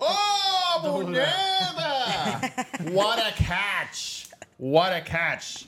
[0.00, 2.40] ¡Oh, puñeta!
[2.92, 4.28] What a catch.
[4.58, 5.66] What a catch.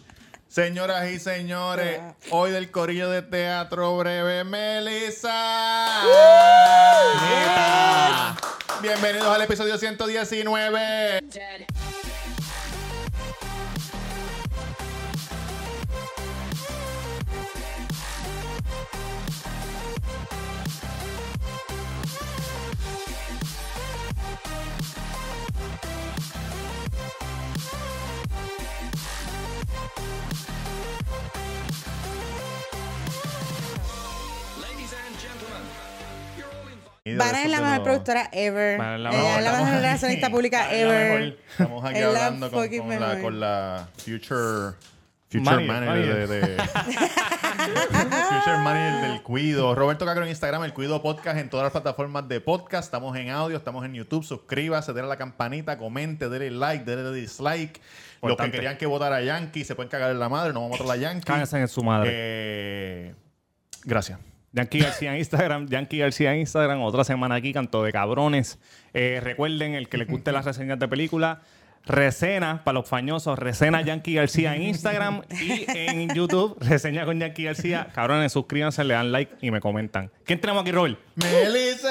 [0.49, 6.03] Señoras y señores, hoy del corillo de teatro breve, Melissa.
[8.83, 11.21] Bienvenidos al episodio 119.
[37.07, 38.73] Vanna es la mejor productora ever.
[38.75, 41.39] Es la mejor, la la relacionista pública la ever.
[41.51, 44.75] Estamos aquí la hablando con, la, con la future,
[45.31, 49.75] future Manager, manager, de, de- future manager del Cuido.
[49.75, 52.85] Roberto Cacro en Instagram, el Cuido Podcast en todas las plataformas de podcast.
[52.85, 54.23] Estamos en audio, estamos en YouTube.
[54.23, 57.81] Suscríbase, denle a la campanita, comente, denle like, denle dislike.
[58.23, 60.79] Los que querían que votara a Yankee se pueden cagar en la madre, no vamos
[60.79, 61.25] a votar a Yankee.
[61.25, 62.11] Cáguense en su madre.
[62.13, 63.15] Eh,
[63.85, 64.19] gracias.
[64.53, 68.59] Yankee García en Instagram, Yankee García en Instagram, otra semana aquí, canto de cabrones.
[68.93, 71.43] Eh, recuerden, el que les guste las reseñas de película,
[71.87, 77.45] reseña para los fañosos, reseña Yankee García en Instagram y en YouTube, reseña con Yankee
[77.45, 77.89] García.
[77.95, 80.11] Cabrones, suscríbanse, le dan like y me comentan.
[80.25, 80.99] ¿Quién tenemos aquí, Robert?
[81.15, 81.89] Melissa.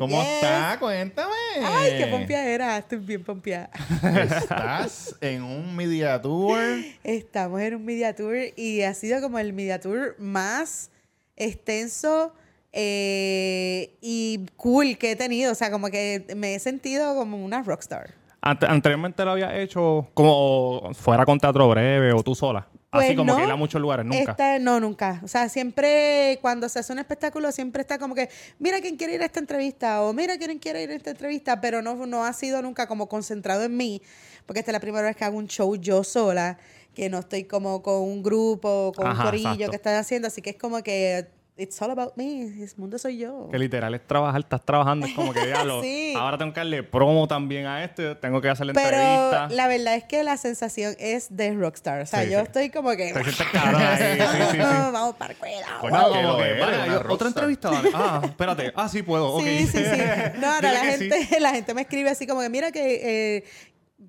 [0.00, 0.30] ¿Cómo Yes.
[0.36, 0.78] está?
[0.80, 1.34] Cuéntame.
[1.62, 2.78] Ay, qué pompia era.
[2.78, 3.68] Estoy bien pompeada.
[4.02, 6.58] Estás en un media tour.
[7.04, 10.90] Estamos en un media tour y ha sido como el media tour más
[11.36, 12.32] extenso
[12.72, 15.52] eh, y cool que he tenido.
[15.52, 18.14] O sea, como que me he sentido como una rockstar.
[18.40, 22.66] Ante- anteriormente lo había hecho como fuera con teatro breve o tú sola.
[22.92, 24.32] Así Pues como no, que ir a muchos lugares, nunca.
[24.32, 25.20] Esta- no, nunca.
[25.22, 29.14] O sea, siempre cuando se hace un espectáculo, siempre está como que, mira quién quiere
[29.14, 32.24] ir a esta entrevista o mira quién quiere ir a esta entrevista, pero no, no
[32.24, 34.02] ha sido nunca como concentrado en mí,
[34.44, 36.58] porque esta es la primera vez que hago un show yo sola,
[36.92, 39.70] que no estoy como con un grupo, con Ajá, un corillo exacto.
[39.70, 41.28] que están haciendo, así que es como que,
[41.60, 43.48] it's all about me, el mundo soy yo.
[43.50, 45.82] Que literal es trabajar, estás trabajando, es como que diablo.
[45.82, 46.14] Sí.
[46.16, 49.48] Ahora tengo que darle promo también a esto, tengo que hacerle Pero entrevista.
[49.50, 52.00] la verdad es que la sensación es de rockstar.
[52.02, 52.44] O sea, Sí, yo sí.
[52.46, 53.12] estoy como que.
[53.12, 54.58] Te sientes cabrón ahí, sí, sí, sí.
[54.92, 57.10] Vamos para hay rockstar.
[57.10, 57.90] otra entrevista, vale.
[58.02, 58.72] Ah, espérate.
[58.74, 59.38] Ah, sí puedo.
[59.40, 60.00] Sí, sí, sí.
[60.40, 63.44] No, ahora la gente, la gente me escribe así como que, mira que eh,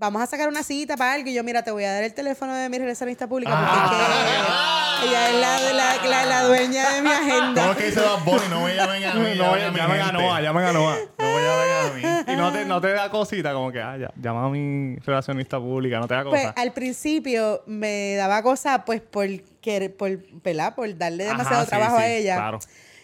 [0.02, 1.30] vamos a sacar una cita para algo.
[1.30, 4.96] Y yo, mira, te voy a dar el teléfono de mi relacionista pública porque Ah.
[4.98, 7.72] es que ella es la, la, la, la dueña de mi ¿Cómo agenda.
[7.72, 8.48] es que dice Bad Bunny?
[8.50, 9.22] No me llamen a mí.
[9.38, 10.14] No, llamen a llamen.
[10.14, 10.98] Noah, llamen a Noah.
[11.18, 12.34] No me llamen a mí.
[12.34, 15.60] Y no te, no te da cosita, como que, ah, ya, llama a mi relacionista
[15.60, 16.54] pública, no te da Pues cosa.
[16.58, 19.28] al principio me daba cosa, pues, por,
[19.62, 20.10] querer- por,
[20.44, 20.76] ¿verdad?
[20.76, 22.36] por darle Ajá, demasiado sí, trabajo sí, a ella.
[22.36, 22.60] claro.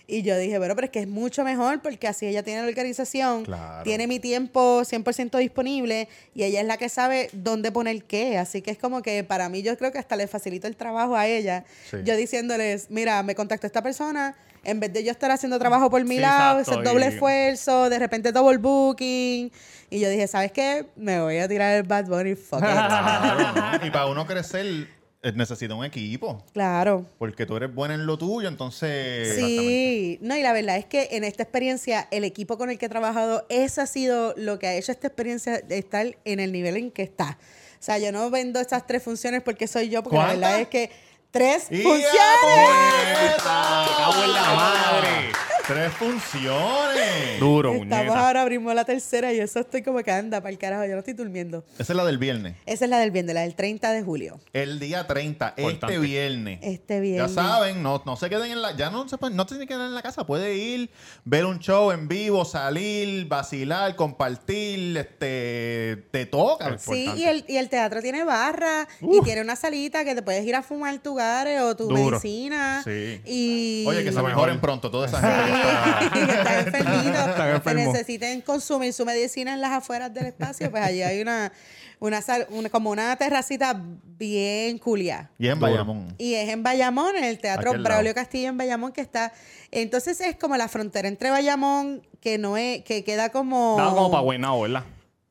[0.09, 2.67] Y yo dije, bueno, pero es que es mucho mejor porque así ella tiene la
[2.69, 3.83] organización, Claro.
[3.83, 8.37] tiene mi tiempo 100% disponible y ella es la que sabe dónde poner qué.
[8.37, 11.17] Así que es como que para mí yo creo que hasta le facilito el trabajo
[11.17, 11.65] a ella.
[11.91, 11.97] Sí.
[12.05, 16.01] Yo diciéndoles, mira, me contactó esta persona, en vez de yo estar haciendo trabajo por
[16.05, 19.51] mi Sí, lado, exacto, ese doble y- esfuerzo, de repente double booking.
[19.89, 20.85] Y yo dije, ¿sabes qué?
[20.95, 22.65] Me voy a tirar el Bad Bunny, fuck it.
[23.85, 24.87] Y para uno crecer,
[25.35, 26.43] necesita un equipo.
[26.53, 27.05] claro.
[27.17, 29.35] Porque tú eres buena en lo tuyo, entonces.
[29.35, 32.85] Sí, no, y la verdad es que en esta experiencia, el equipo con el que
[32.85, 36.51] he trabajado, ese ha sido lo que ha hecho esta experiencia de estar en el
[36.51, 37.37] nivel en que está.
[37.73, 40.67] O sea, yo no vendo estas tres funciones porque soy yo, porque la verdad es
[40.67, 40.89] que
[41.31, 42.11] tres ¡Y a funciones.
[42.41, 43.85] puñeta!
[43.97, 45.31] cago en la madre!
[45.67, 47.39] ¡Tres funciones!
[47.41, 48.25] Duro, Estamos muñeca.
[48.25, 50.99] ahora, abrimos la tercera y eso estoy como que anda para el carajo, yo no
[50.99, 51.65] estoy durmiendo.
[51.77, 52.55] Esa es la del viernes.
[52.65, 54.39] Esa es la del viernes, la del 30 de julio.
[54.53, 56.59] El día 30, este viernes.
[56.63, 57.33] Este Ya viernes.
[57.33, 58.77] saben, no, no se queden en la.
[58.77, 60.25] Ya no se pueden- no se tienen que quedar en la casa.
[60.25, 60.89] Puede ir,
[61.25, 64.95] ver un show en vivo, salir, vacilar, compartir.
[64.97, 66.05] Este.
[66.11, 66.77] Te toca.
[66.77, 70.45] Sí, y el, y el teatro tiene barra y tiene una salita que te puedes
[70.45, 72.11] ir a fumar tu gare o tu Duro.
[72.21, 72.81] medicina.
[72.85, 73.21] Sí.
[73.25, 73.85] Y...
[73.85, 74.61] Oye, que se Lo mejoren mejor.
[74.61, 75.56] pronto toda esa gente.
[76.13, 77.27] Sí, están enfermitos.
[77.27, 81.51] Están que necesiten consumir su medicina en las afueras del espacio, pues allí hay una,
[81.99, 83.79] una, sal- una- como una terracita
[84.17, 85.29] bien culia.
[85.37, 85.71] Y en Duro.
[85.71, 86.15] Bayamón.
[86.17, 87.83] Y es en Bayamón, en el Teatro lado.
[87.83, 89.33] Braulio Castillo en Bayamón, que está.
[89.71, 93.75] Entonces es como la frontera entre Bayamón, que no es, que queda como.
[93.77, 94.83] Daba como para Guaynabo, ¿verdad?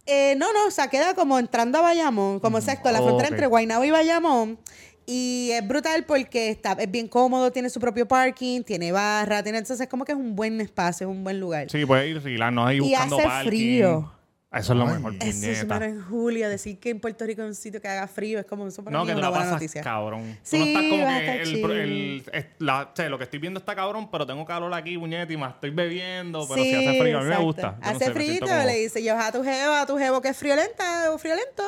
[0.09, 3.33] Eh, no, no, o sea, queda como entrando a Bayamón, como exacto, la frontera ok.
[3.33, 4.57] entre Guaynabo y Bayamón.
[5.09, 9.59] Y es brutal porque está, es bien cómodo, tiene su propio parking, tiene barra, tiene,
[9.59, 11.71] entonces es como que es un buen espacio, es un buen lugar.
[11.71, 13.49] Sí, puedes ir relax, no ahí y buscando hace parking.
[13.51, 14.13] frío.
[14.53, 14.95] Eso es lo Ay.
[14.95, 16.49] mejor, Eso es mero en julio.
[16.49, 18.97] Decir que en Puerto Rico hay un sitio que haga frío es como eso para
[18.97, 19.83] No, mí que es tú una la buena pasas noticia.
[19.83, 20.39] cabrón.
[20.43, 21.71] Sí, tú no estás como vas a que estar el, chill.
[21.71, 24.97] el- es- la- o sea, lo que estoy viendo está cabrón, pero tengo calor aquí,
[24.97, 27.45] puñeta, y más estoy bebiendo, pero si hace frío, a mí me exacto.
[27.45, 27.63] gusta.
[27.63, 29.99] Yo no Hace sé, me frío, como- le dice, llevas a tu jeva, a tu
[29.99, 31.63] jevo que es friolenta o friolento,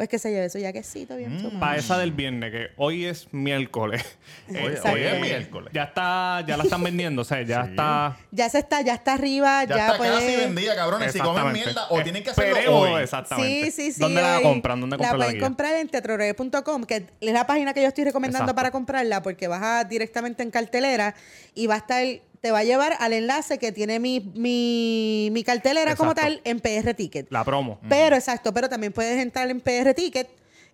[0.00, 1.60] pues que se lleve su yaquecito bien Mm.
[1.60, 4.02] Para esa del viernes, que hoy es miércoles.
[4.48, 5.70] Hoy, es miércoles.
[5.74, 7.70] Ya está, ya la están vendiendo, o sea, ya Sí.
[7.72, 8.16] está.
[8.30, 10.10] Ya se está, ya está arriba, Ya, ya, está puede...
[10.12, 11.12] casi vendida, cabrones.
[11.12, 11.66] Si comen Exactamente.
[11.66, 13.02] mierda, o tienen que hacerlo Esperemos, hoy.
[13.02, 13.64] Exactamente.
[13.66, 14.00] Sí, sí, sí.
[14.00, 14.80] ¿Dónde la compran?
[14.80, 15.46] ¿Dónde La compran la pueden guía?
[15.46, 18.56] comprar en teatroreve.com, que es la página que yo estoy recomendando Exacto.
[18.56, 21.14] para comprarla, porque vas a directamente en cartelera
[21.54, 22.02] y va a estar,
[22.40, 26.60] te va a llevar al enlace que tiene mi, mi, mi cartelera como tal en
[26.60, 27.30] PR Ticket.
[27.30, 27.78] La promo.
[27.88, 30.28] Pero, exacto, pero también puedes entrar en PR Ticket,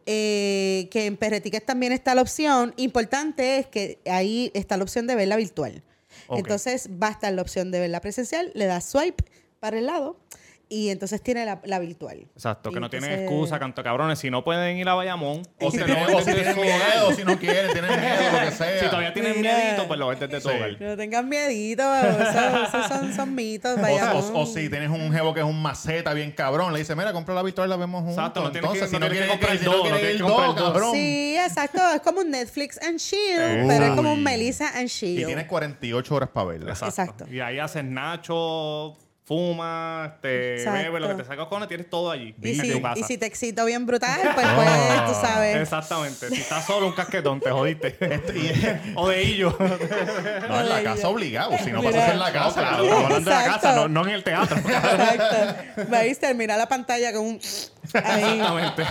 [0.06, 2.72] eh, que en PR Ticket también está la opción.
[2.76, 5.82] Importante es que ahí está la opción de verla virtual.
[6.30, 9.24] Entonces va a estar la opción de verla presencial, le das swipe
[9.60, 10.16] para el lado
[10.68, 12.26] y entonces tiene la, la virtual.
[12.34, 14.18] Exacto, que no tienen excusa, canto cabrones.
[14.18, 17.38] Si no pueden ir a Bayamón, O si no o si tienen miedo, si no
[17.38, 18.80] quieren, tienen miedo, lo que sea.
[18.80, 19.54] Si todavía tienen Mira.
[19.56, 20.56] miedito, pues lo ves desde tu Sí.
[20.56, 20.80] hogar.
[20.80, 23.78] No tengan miedito, eso- esos son, son mitos.
[23.78, 24.24] O- vayamos.
[24.34, 27.12] O, o si tienes un jevo que es un maceta bien cabrón, le dice, mira,
[27.12, 28.18] compra la virtual y la vemos juntos.
[28.18, 30.14] Exacto, no tienes que- Entonces, no si no tienes que quieres comprar si no quieres
[30.16, 30.92] ir dos, cabrón.
[30.94, 31.80] Sí, exacto.
[31.94, 35.20] Es como un Netflix and chill, pero es como un Melissa and chill.
[35.20, 36.72] Y tienes 48 horas para verla.
[36.72, 37.24] Exacto.
[37.30, 40.78] Y ahí haces nacho, fuma, te Exacto.
[40.84, 42.32] bebe, lo que te saca cojones, tienes todo allí.
[42.40, 42.98] Y en si, tu casa.
[43.00, 45.56] y si te excito bien brutal, pues puedes, tú sabes.
[45.56, 46.28] Exactamente.
[46.28, 47.96] Si estás solo, un casquetón, te jodiste.
[48.00, 49.56] Este, o de ello.
[49.58, 51.50] no, en la casa obligado.
[51.58, 51.90] Si no Mira.
[51.92, 52.86] pasas en la casa, Claro, cabrón.
[52.86, 53.60] estamos hablando de la Exacto.
[53.66, 54.56] casa, no, no en el teatro.
[54.58, 55.90] Exacto.
[55.90, 57.40] Vais terminar la pantalla con un.
[58.04, 58.22] Ahí.
[58.38, 58.84] Exactamente.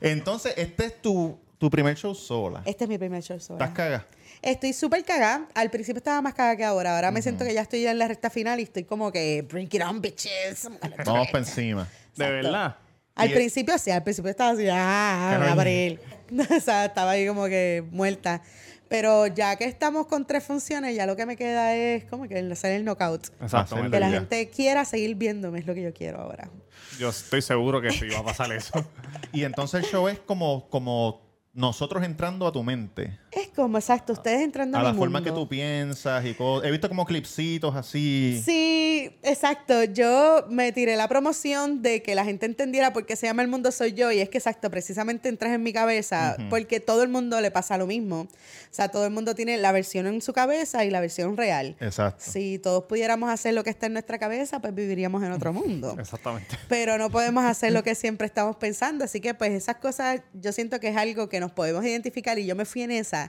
[0.00, 2.62] Entonces, este es tu, tu primer show sola.
[2.64, 3.38] Este es mi primer show.
[3.38, 3.64] sola.
[3.64, 4.06] ¿Estás cagada?
[4.42, 5.46] Estoy súper cagada.
[5.54, 6.96] Al principio estaba más cagada que ahora.
[6.96, 9.42] Ahora me siento que ya estoy ya en la recta final y estoy como que,
[9.48, 10.68] bring it on, bitches.
[11.06, 11.82] Vamos para encima.
[12.16, 12.32] De Exacto.
[12.34, 12.76] verdad.
[13.14, 16.00] Al Y- principio sí, al principio estaba así, ah, abril.
[16.56, 18.42] o sea, estaba ahí como que muerta.
[18.88, 22.38] Pero ya que estamos con tres funciones, ya lo que me queda es como que
[22.38, 23.28] hacer el knockout.
[23.42, 23.90] Exactamente.
[23.92, 26.50] Que la gente quiera seguir viéndome, es lo que yo quiero ahora.
[26.98, 28.84] Yo estoy seguro que sí va a pasar eso.
[29.32, 31.22] Y entonces el show es como, como
[31.54, 33.18] nosotros entrando a tu mente.
[33.34, 35.32] Es como, exacto, ustedes entrando a, A la mi forma mundo.
[35.32, 36.68] que tú piensas y cosas.
[36.68, 38.42] He visto como clipsitos así.
[38.44, 39.84] Sí, exacto.
[39.84, 43.48] Yo me tiré la promoción de que la gente entendiera por qué se llama El
[43.48, 44.12] Mundo Soy Yo.
[44.12, 47.78] Y es que, exacto, precisamente entras en mi cabeza porque todo el mundo le pasa
[47.78, 48.20] lo mismo.
[48.22, 48.28] O
[48.74, 51.74] sea, todo el mundo tiene la versión en su cabeza y la versión real.
[51.80, 52.22] Exacto.
[52.26, 55.96] Si todos pudiéramos hacer lo que está en nuestra cabeza, pues viviríamos en otro mundo.
[55.98, 56.58] Exactamente.
[56.68, 59.04] Pero no podemos hacer lo que siempre estamos pensando.
[59.06, 62.38] Así que, pues, esas cosas yo siento que es algo que nos podemos identificar.
[62.38, 63.21] Y yo me fui en esa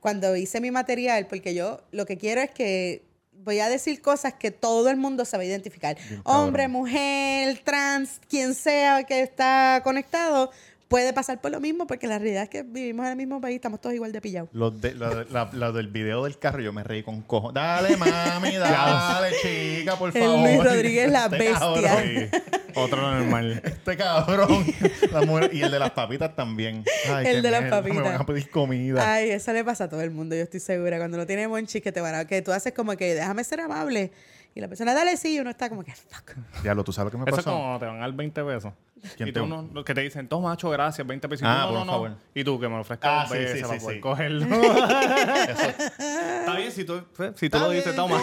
[0.00, 3.02] cuando hice mi material, porque yo lo que quiero es que
[3.32, 5.96] voy a decir cosas que todo el mundo se va a identificar.
[6.08, 6.20] Bien.
[6.24, 10.50] Hombre, mujer, trans, quien sea que está conectado,
[10.88, 13.56] puede pasar por lo mismo, porque la realidad es que vivimos en el mismo país,
[13.56, 14.48] estamos todos igual de pillados.
[14.52, 17.52] Los de, la, la- la del video del carro, yo me reí con cojo.
[17.52, 20.38] Dale, mami, dale, chica, por El favor.
[20.48, 21.58] Luis Rodríguez, la Este bestia.
[21.58, 22.70] cabrón, Sí.
[22.74, 23.60] Otro normal.
[23.64, 24.64] Este cabrón.
[25.12, 26.84] La mujer- y el de las papitas también.
[27.12, 27.96] Ay, El de las papitas.
[27.96, 29.12] Me van a pedir comida.
[29.14, 30.98] Ay, eso le pasa a todo el mundo, yo estoy segura.
[30.98, 32.24] Cuando no tiene monchis que te van a...
[32.26, 34.12] Que tú haces como que déjame ser amable.
[34.54, 36.32] Y la persona, dale sí, y uno está como que, fuck.
[36.62, 37.56] Diablo, ¿tú sabes lo que me Eso es pasó?
[37.56, 38.72] como te van a dar 20 pesos.
[39.16, 41.42] ¿Quién Y te- tú no, los que te dicen, toma, macho, gracias, 20 pesos.
[41.42, 41.92] Y tú, Ah, no, por no, no.
[41.92, 42.16] favor.
[42.34, 44.00] Y tú, que me lo ofrezcas Ah, dos sí, veces sí, para sí, poder sí.
[44.00, 44.46] cogerlo.
[45.28, 47.02] Está bien, si tú,
[47.36, 48.16] si tú lo dices, toma.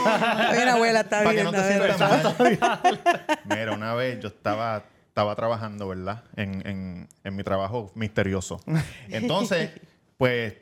[0.51, 1.45] Oye, una abuela está Para que bien.
[1.45, 2.00] no te sientas
[2.39, 2.60] mal.
[3.45, 6.23] Mira, una vez yo estaba, estaba trabajando, ¿verdad?
[6.35, 8.59] En, en, en mi trabajo misterioso.
[9.09, 9.71] Entonces,
[10.18, 10.56] pues,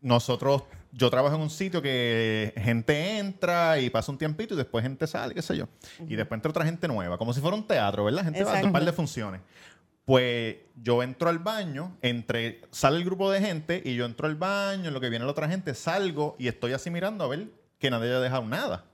[0.00, 0.62] nosotros,
[0.96, 5.06] yo trabajo en un sitio que gente entra y pasa un tiempito y después gente
[5.06, 5.68] sale, qué sé yo.
[6.08, 8.24] Y después entra otra gente nueva, como si fuera un teatro, ¿verdad?
[8.24, 8.66] Gente va a Exacto.
[8.68, 9.40] un par de funciones.
[10.06, 14.36] Pues yo entro al baño, entre, sale el grupo de gente y yo entro al
[14.36, 17.48] baño, en lo que viene la otra gente, salgo y estoy así mirando a ver
[17.78, 18.86] que nadie haya dejado nada.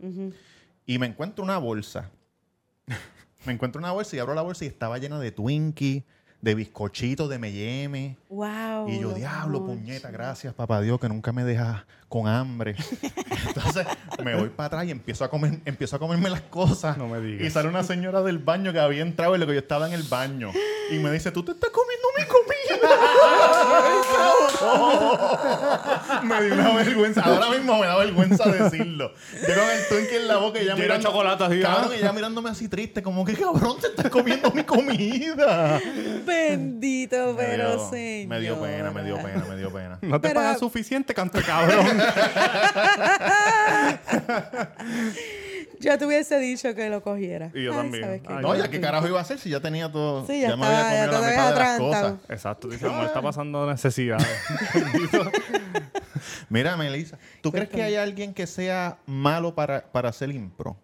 [0.84, 2.10] Y me encuentro una bolsa.
[3.46, 6.04] me encuentro una bolsa y abro la bolsa y estaba llena de Twinkie,
[6.42, 8.16] de bizcochitos, de M&M.
[8.28, 8.88] Wow.
[8.88, 12.74] Y yo, diablo, puñeta, gracias, papá Dios, que nunca me dejas con hambre.
[13.46, 13.86] Entonces
[14.22, 16.98] me voy para atrás y empiezo a, comer, empiezo a comerme las cosas.
[16.98, 17.46] No me digas.
[17.46, 19.94] Y sale una señora del baño que había entrado en lo que yo estaba en
[19.94, 20.50] el baño.
[20.90, 22.51] Y me dice, tú te estás comiendo mi comida.
[26.22, 27.20] me dio una vergüenza.
[27.22, 29.12] Ahora mismo me da vergüenza decirlo.
[29.32, 31.08] Yo con el Twinkie en la boca y de mirando...
[31.08, 31.74] chocolate así, ¿ah?
[31.74, 35.80] Cabrón, ella mirándome así triste, como que cabrón, te estás comiendo mi comida.
[36.24, 38.28] Bendito, pero dio- señor.
[38.28, 39.98] Me dio pena, me dio pena, me dio pena.
[40.02, 41.86] No te Pero- pagas suficiente, canto cabrón.
[45.82, 47.50] Yo te hubiese dicho que lo cogiera.
[47.54, 48.04] Y yo Ay, también.
[48.04, 48.32] ¿sabes qué?
[48.32, 50.26] Ay, No, ya qué carajo iba a hacer si ya tenía todo.
[50.26, 52.14] Sí, ya me había ya comido la habías mitad de las atragantado.
[52.16, 52.30] cosas.
[52.30, 52.68] Exacto.
[52.68, 54.26] Dice, amor, está pasando necesidades.
[56.48, 60.76] Mira, Melissa, ¿tú crees que hay alguien que sea malo para, para hacer impro?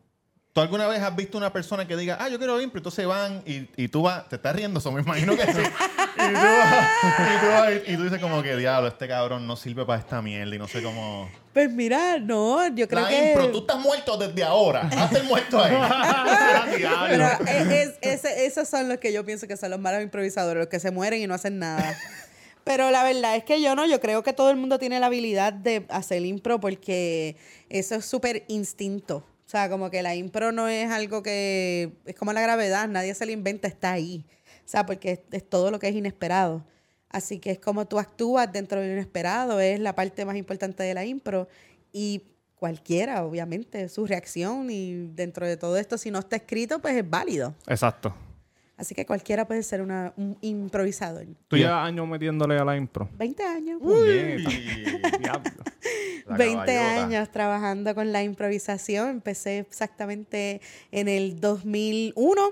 [0.52, 3.43] ¿Tú alguna vez has visto una persona que diga, ah, yo quiero impro, entonces van
[3.47, 5.52] y, y tú vas, te estás riendo, eso me imagino que sí.
[5.61, 9.47] y, tú vas, y, tú vas y- y tú dices como que, diablo, este cabrón
[9.47, 11.31] no sirve para esta mierda y no sé cómo...
[11.58, 13.32] Pues mira, no, yo creo La que...
[13.32, 14.82] impro, tú estás muerto desde ahora.
[14.96, 15.74] Hazte el muerto ahí.
[17.08, 20.60] Pero es- es- ese- esos son los que yo pienso que son los malos improvisadores,
[20.60, 21.98] los que se mueren y no hacen nada.
[22.62, 25.06] Pero la verdad es que yo no, yo creo que todo el mundo tiene la
[25.06, 27.34] habilidad de hacer impro porque
[27.70, 29.16] eso es súper instinto.
[29.44, 33.14] O sea, como que la impro no es algo que es como la gravedad, nadie
[33.14, 34.24] se la inventa, está ahí.
[34.64, 36.64] O sea, porque es, es todo lo que es inesperado.
[37.10, 40.82] Así que es como tú actúas dentro de lo inesperado, es la parte más importante
[40.82, 41.48] de la impro.
[41.92, 42.22] Y
[42.56, 47.08] cualquiera, obviamente, su reacción y dentro de todo esto, si no está escrito, pues es
[47.08, 47.54] válido.
[47.66, 48.14] Exacto.
[48.76, 51.26] Así que cualquiera puede ser una, un improvisador.
[51.48, 53.08] Tú llevas años metiéndole a la impro.
[53.16, 53.80] 20 años.
[56.26, 57.04] La 20 caballota.
[57.04, 59.08] años trabajando con la improvisación.
[59.08, 60.60] Empecé exactamente
[60.92, 62.42] en el 2001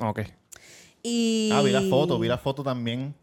[0.00, 0.20] Ok.
[1.02, 1.50] y...
[1.52, 3.14] Ah, vi la foto, vi la foto también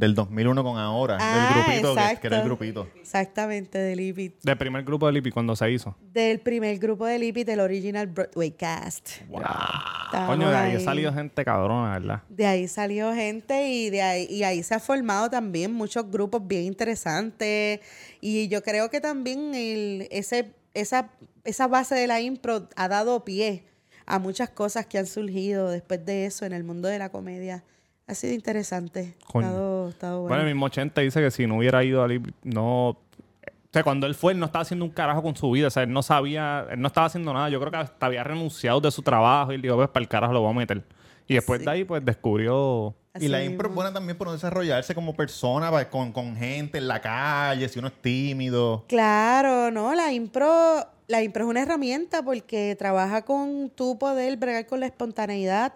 [0.00, 1.18] del 2001 con ahora.
[1.20, 2.88] Ah, del grupito, que, que era el grupito.
[2.96, 4.42] Exactamente, del IPIT.
[4.42, 5.94] Del primer grupo de Lipi cuando se hizo.
[6.00, 9.10] Del primer grupo del IPIT, del original Broadway Cast.
[9.20, 10.84] Estábamos Coño, de ahí ha ahí.
[10.84, 12.22] salido gente cabrona, ¿verdad?
[12.30, 16.46] De ahí salió gente y de ahí, y ahí se ha formado también muchos grupos
[16.46, 17.80] bien interesantes.
[18.22, 21.10] Y yo creo que también el, ese, esa,
[21.44, 23.64] esa base de la impro ha dado pie
[24.06, 27.62] a muchas cosas que han surgido después de eso en el mundo de la comedia.
[28.10, 29.14] Ha sido interesante.
[29.22, 29.46] Ha Coño.
[29.46, 30.42] estado, ha estado Bueno, bueno.
[30.48, 32.08] el mismo 80 dice que si no hubiera ido a
[32.42, 32.88] no...
[32.88, 35.68] O sea, cuando él fue, él no estaba haciendo un carajo con su vida.
[35.68, 36.66] O sea, él no sabía...
[36.70, 37.48] Él no estaba haciendo nada.
[37.50, 40.08] Yo creo que hasta había renunciado de su trabajo y él dijo, pues, para el
[40.08, 40.82] carajo lo voy a meter.
[41.28, 41.64] Y después Sí.
[41.66, 42.96] de ahí, pues, descubrió...
[43.12, 46.86] Así y la impro es buena también por desarrollarse como persona, con, con gente en
[46.88, 48.84] la calle, si uno es tímido.
[48.88, 54.66] Claro, no, la impro, la impro es una herramienta porque trabaja con tu poder bregar
[54.66, 55.72] con la espontaneidad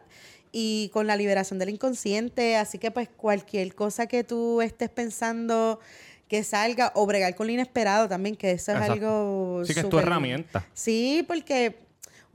[0.57, 5.81] y con la liberación del inconsciente, así que pues cualquier cosa que tú estés pensando
[6.29, 8.93] que salga o bregar con lo inesperado también, que eso es Exacto.
[8.93, 10.65] algo Sí, que es tu herramienta.
[10.73, 11.77] Sí, porque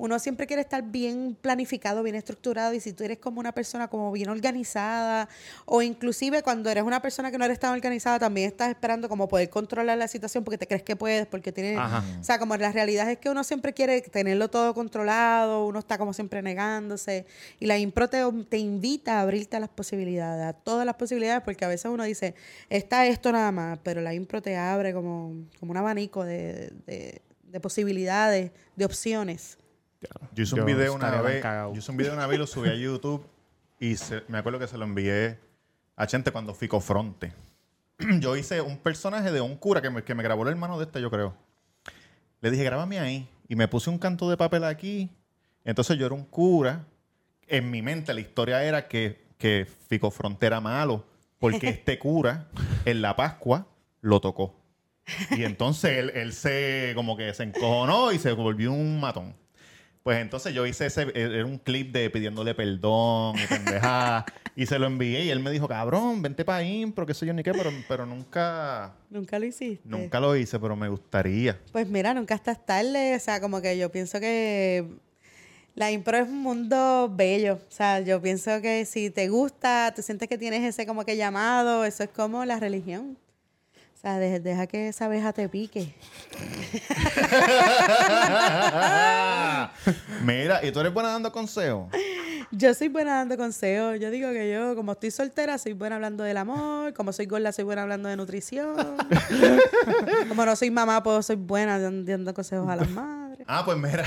[0.02, 3.90] uno siempre quiere estar bien planificado, bien estructurado y si tú eres como una persona
[3.90, 5.28] como bien organizada
[5.66, 9.28] o inclusive cuando eres una persona que no eres tan organizada también estás esperando como
[9.28, 12.02] poder controlar la situación porque te crees que puedes, porque tienes, Ajá.
[12.18, 15.98] o sea, como la realidad es que uno siempre quiere tenerlo todo controlado, uno está
[15.98, 17.26] como siempre negándose
[17.60, 21.44] y la impro te, te invita a abrirte a las posibilidades, a todas las posibilidades
[21.44, 22.36] porque a veces uno dice,
[22.70, 27.22] está esto nada más, pero la impro te abre como, como un abanico de, de-
[27.50, 29.58] de posibilidades, de opciones.
[30.34, 31.42] Yo hice un Yo video una vez.
[31.42, 31.74] cagado.
[31.74, 33.26] Yo hice un video una vez y lo subí a YouTube.
[33.80, 35.40] Y se- me acuerdo que se lo envié
[35.96, 37.34] a gente cuando Fico Fronte.
[38.20, 40.86] yo hice un personaje de un cura que me, que me grabó el hermano de
[40.86, 41.34] este, yo creo.
[42.42, 43.28] Le dije, grábame ahí.
[43.48, 45.10] Y me puse un canto de papel aquí.
[45.66, 46.86] Entonces yo era un cura.
[47.48, 51.04] En mi mente la historia era que, que Fico Fronte era malo.
[51.40, 52.48] Porque este cura,
[52.86, 53.68] en la Pascua,
[54.02, 54.56] lo tocó.
[55.32, 59.34] Y entonces él, él se como que se encojonó y se volvió un matón.
[60.10, 64.26] Pues entonces yo hice ese, era un clip de pidiéndole perdón y pendejada.
[64.56, 67.34] y se lo envié y él me dijo, cabrón, vente para impro, qué sé yo
[67.36, 69.88] ni qué, pero, pero nunca, Nunca lo hiciste.
[69.88, 71.60] nunca lo hice, pero me gustaría.
[71.72, 73.16] Pues mira, nunca estás tarde.
[73.16, 74.84] O sea, como que yo pienso que
[75.76, 77.60] la impro es un mundo bello.
[77.70, 81.18] O sea, yo pienso que si te gusta, tú sientes que tienes ese como que
[81.18, 83.16] llamado, eso es como la religión.
[84.00, 85.94] O sea, de- deja que esa abeja te pique.
[90.24, 91.92] Mira, ¿y tú eres buena dando consejos?
[92.50, 94.00] Yo soy buena dando consejos.
[94.00, 96.94] Yo digo que yo, como estoy soltera, soy buena hablando del amor.
[96.94, 98.78] Como soy gorda, soy buena hablando de nutrición.
[100.30, 103.46] como no soy mamá, pues soy buena dan- dando consejos a las madres.
[103.50, 104.06] Ah, pues mira.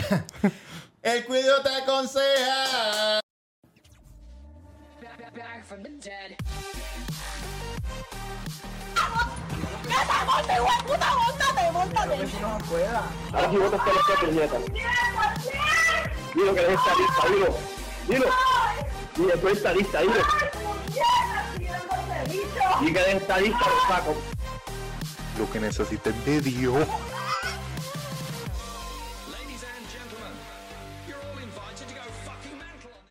[1.02, 3.20] El cuido te aconseja.
[5.36, 6.34] back from the dead.
[13.34, 14.56] Aquí vos te los que puñeta.
[16.34, 17.58] Dilo que eres estadista, dilo.
[18.08, 18.26] Dilo.
[19.16, 20.14] Dilo, tú eres estadista, dilo.
[22.80, 24.16] Dilo que eres estadista, lo saco.
[25.38, 26.88] Lo que necesites de Dios.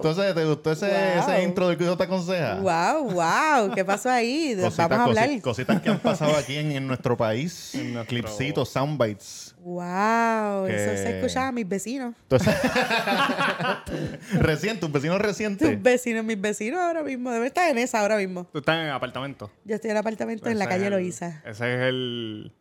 [0.09, 1.23] Entonces, ¿te gustó ese, Wow.
[1.23, 2.55] ese intro del Cuido te aconseja?
[2.55, 4.55] Wow, wow, ¿qué pasó ahí?
[4.59, 5.29] Cositas, Vamos a hablar.
[5.29, 7.73] cosi- cositas que han pasado aquí en, en nuestro país.
[7.75, 9.55] En nuestro- Clipsitos, soundbites.
[9.59, 12.15] Wow, Que- eso se escuchaba a mis vecinos.
[12.23, 12.53] Entonces,
[14.39, 15.81] recién, tus vecinos Tus recientes.
[15.83, 17.31] vecinos, mis vecinos ahora mismo.
[17.31, 18.45] Debe estar en esa ahora mismo.
[18.51, 19.51] Tú estás en el apartamento.
[19.65, 21.41] Yo estoy en el apartamento en la calle el- Loíza.
[21.45, 22.51] Ese es el.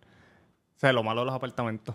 [0.76, 1.94] O sea, lo malo de los apartamentos.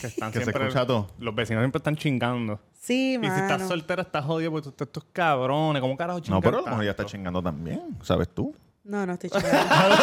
[0.00, 1.08] Que, están Que se siempre- escucha todo.
[1.18, 2.60] Los vecinos siempre están chingando.
[2.78, 3.68] Sí, Y si estás mano.
[3.68, 5.80] soltera, estás jodido porque tú estás estos cabrones.
[5.80, 8.54] ¿Cómo carajo chingan No, pero a lo mejor ya está chingando también, ¿sabes tú?
[8.84, 9.96] No, no estoy chingando.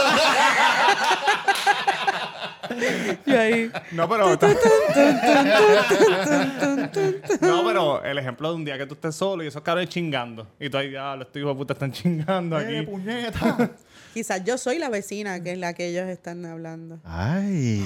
[3.26, 3.72] Y ahí.
[3.92, 4.30] No, pero.
[7.42, 10.48] no, pero el ejemplo de un día que tú estés solo y esos cabrones chingando.
[10.60, 12.86] Y tú ahí, ah, los hijos de puta están chingando ¡Eh, aquí.
[12.86, 13.72] puñeta!
[14.14, 17.00] Quizás yo soy la vecina que es la que ellos están hablando.
[17.04, 17.86] ¡Ay!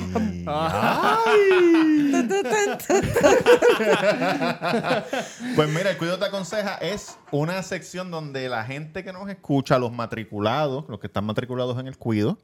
[5.56, 9.78] Pues mira, el Cuido te aconseja es una sección donde la gente que nos escucha,
[9.80, 12.38] los matriculados, los que están matriculados en el Cuido,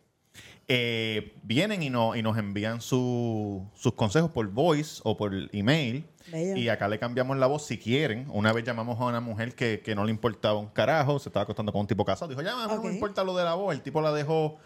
[0.71, 6.05] eh, vienen y, no, y nos envían su- sus consejos por voice o por email.
[6.31, 6.55] Bello.
[6.57, 8.27] Y acá le cambiamos la voz si quieren.
[8.31, 11.43] Una vez llamamos a una mujer que, que no le importaba un carajo, se estaba
[11.43, 12.29] acostando con un tipo casado.
[12.29, 13.73] Dijo, ya, mí no me importa lo de la voz.
[13.73, 14.57] El tipo la dejó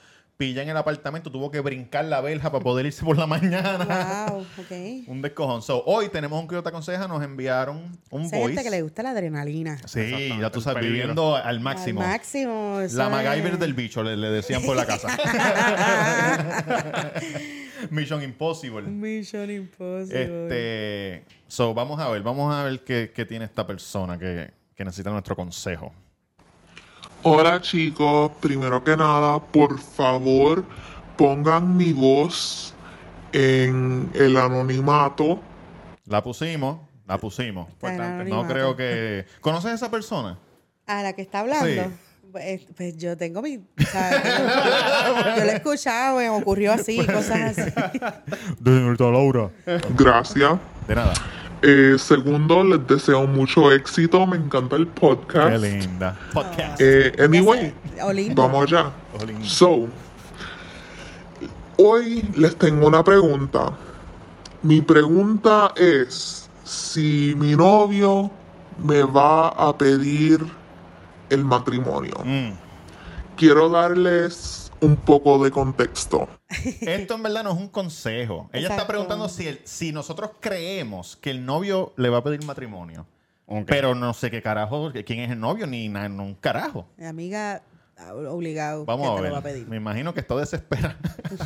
[0.44, 4.28] pilla en el apartamento, tuvo que brincar la verja para poder irse por la mañana.
[4.30, 5.08] Wow, ok.
[5.08, 5.62] Un descojón.
[5.62, 8.48] So, hoy tenemos un Cuido te aconseja, nos enviaron un voice.
[8.48, 9.78] gente que le gusta la adrenalina.
[9.88, 12.02] Sí, ya tú sabes, viviendo al máximo.
[12.02, 12.80] Al máximo.
[12.82, 15.08] eso La es- MacGyver del bicho, le, le decían por la casa.
[17.90, 18.84] Mission Impossible.
[18.88, 20.44] Mission Impossible.
[20.44, 24.86] Este, so, vamos a ver, vamos a ver qué, qué tiene esta persona que, que
[24.86, 25.94] necesita nuestro consejo.
[27.24, 30.66] Hola chicos, primero que nada, por favor
[31.18, 32.74] pongan mi voz
[33.32, 35.40] en el anonimato.
[36.06, 37.68] La pusimos, la pusimos.
[38.28, 39.26] No creo que...
[39.42, 40.38] ¿Conoces a esa persona?
[40.86, 41.66] A la que está hablando.
[41.84, 41.90] Sí.
[42.32, 43.58] Pues, pues yo tengo mi.
[43.58, 43.62] o
[43.92, 47.72] sea, tengo- yo lo he escuchado, me ocurrió así, cosas así.
[48.60, 49.50] De señorita Laura.
[49.96, 50.58] Gracias.
[50.88, 51.14] De nada.
[51.66, 54.28] Eh, segundo, les deseo mucho éxito.
[54.28, 55.64] Me encanta el Qué podcast.
[55.64, 56.20] linda.
[56.34, 56.82] Podcast.
[56.82, 57.74] Eh, anyway,
[58.36, 58.92] vamos allá.
[59.44, 59.88] So,
[61.78, 63.72] hoy les tengo una pregunta.
[64.62, 68.30] Mi pregunta es si mi novio
[68.84, 70.46] me va a pedir
[71.30, 72.16] el matrimonio.
[72.26, 72.52] Mm.
[73.38, 76.28] Quiero darles un poco de contexto.
[76.82, 78.50] Esto en verdad no es un consejo.
[78.54, 82.44] Ella está preguntando si, el- si nosotros creemos que el novio le va a pedir
[82.46, 83.06] matrimonio.
[83.68, 86.88] Pero no sé qué carajo, quién es el novio, ni nada, no un carajo.
[86.98, 87.62] Mi amiga,
[88.12, 88.86] obligado.
[88.86, 89.30] Vamos que a te ver.
[89.30, 89.68] lo va a pedir.
[89.68, 90.98] Me imagino que está desesperada.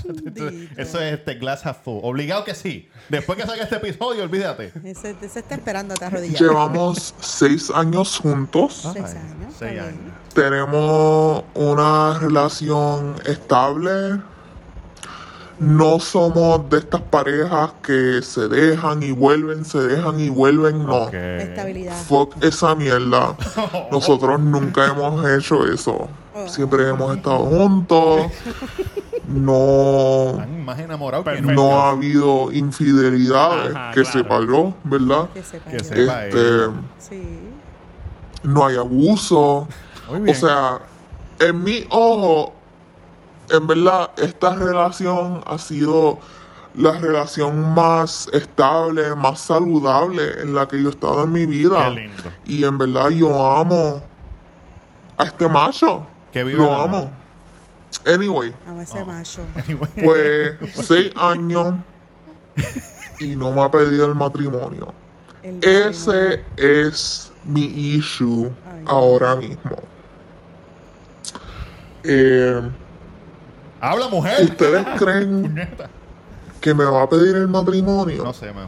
[0.03, 0.47] Bendito.
[0.77, 1.99] Eso es este glass half full.
[2.03, 2.89] Obligado que sí.
[3.09, 4.71] Después que salga este episodio, olvídate.
[4.83, 6.45] Ese, ese está esperando a arrodillado.
[6.45, 8.89] Llevamos seis años juntos.
[8.93, 10.13] Seis años, Seis años.
[10.33, 14.21] Tenemos una relación estable.
[15.59, 20.85] No somos de estas parejas que se dejan y vuelven, se dejan y vuelven.
[20.85, 21.09] No.
[21.09, 21.95] Estabilidad.
[22.03, 23.35] Fuck esa mierda.
[23.91, 26.07] Nosotros nunca hemos hecho eso.
[26.47, 28.31] Siempre hemos estado juntos.
[29.27, 31.53] No, Están más enamorados que Perfecto.
[31.61, 34.17] no ha habido infidelidades Ajá, que claro.
[34.19, 35.29] sepa yo, ¿verdad?
[35.33, 35.83] Que sepa Que yo.
[35.83, 36.65] sepa Este.
[36.99, 37.39] Sí.
[38.43, 39.67] no hay abuso.
[40.09, 40.35] Muy O bien.
[40.35, 40.79] sea,
[41.39, 42.53] en mi ojo,
[43.49, 46.19] en verdad, esta relación ha sido
[46.75, 51.89] la relación más estable, más saludable en la que yo he estado en mi vida.
[51.89, 52.23] Qué lindo.
[52.45, 54.01] Y en verdad yo amo
[55.17, 56.05] a este macho.
[56.31, 57.11] Que Lo amo.
[58.05, 59.41] Anyway, A ese macho.
[60.03, 60.53] pues
[60.85, 61.75] seis años
[63.19, 64.93] y no me ha pedido el matrimonio.
[65.41, 68.83] El Ese es mi issue Ay.
[68.85, 69.77] ahora mismo.
[72.03, 72.61] Eh,
[73.79, 74.43] Habla, mujer.
[74.43, 75.69] ¿Ustedes creen
[76.61, 78.23] que me va a pedir el matrimonio?
[78.23, 78.67] No sé, mami.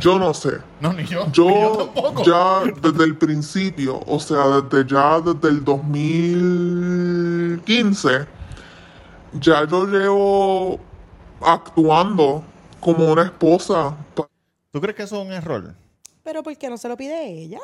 [0.00, 0.58] Yo no sé.
[0.80, 1.26] No, ni yo.
[1.32, 2.24] Yo Ni yo tampoco.
[2.24, 8.26] ya desde el principio, o sea, desde ya desde el 2015,
[9.40, 10.78] ya yo llevo
[11.40, 12.42] actuando
[12.80, 13.96] como una esposa.
[14.70, 15.74] ¿Tú crees que eso es un error?
[16.22, 17.60] Pero ¿por qué no se lo pide ella?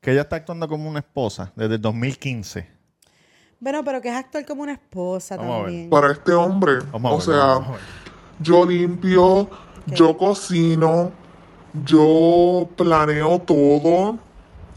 [0.00, 2.78] Que ella está actuando como una esposa desde el 2015.
[3.60, 5.90] Bueno, pero que es actuar como una esposa Vamos también.
[5.90, 6.78] Para este hombre.
[6.92, 7.80] Vamos a o ver, sea, vamos a ver.
[8.38, 9.50] yo limpio,
[9.86, 11.10] yo cocino,
[11.84, 14.18] yo planeo todo.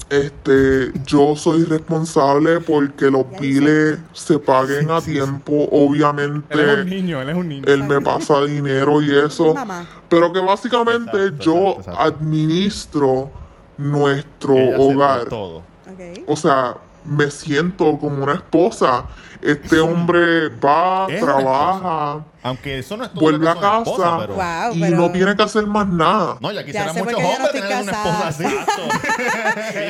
[0.09, 5.69] Este, yo soy responsable porque los Ya biles se paguen a tiempo.
[5.71, 7.63] Obviamente, Él es un niño, él es un niño.
[7.65, 9.53] él me pasa dinero y eso.
[9.53, 9.87] Mamá.
[10.09, 12.01] Pero que básicamente Exacto, yo exacto, exacto.
[12.01, 13.31] administro
[13.77, 15.25] nuestro Ella hogar.
[15.29, 15.57] todo.
[15.59, 16.23] Ok.
[16.27, 19.05] O sea, me siento como una esposa.
[19.41, 23.71] Este hombre va, Es trabaja, Aunque eso no es todo vuelve a que es una
[23.71, 24.33] casa esposa, pero...
[24.35, 24.97] Wow, y pero...
[24.97, 26.37] no tiene que hacer más nada.
[26.39, 28.43] No, ya por muchos hombres estoy tener una esposa así.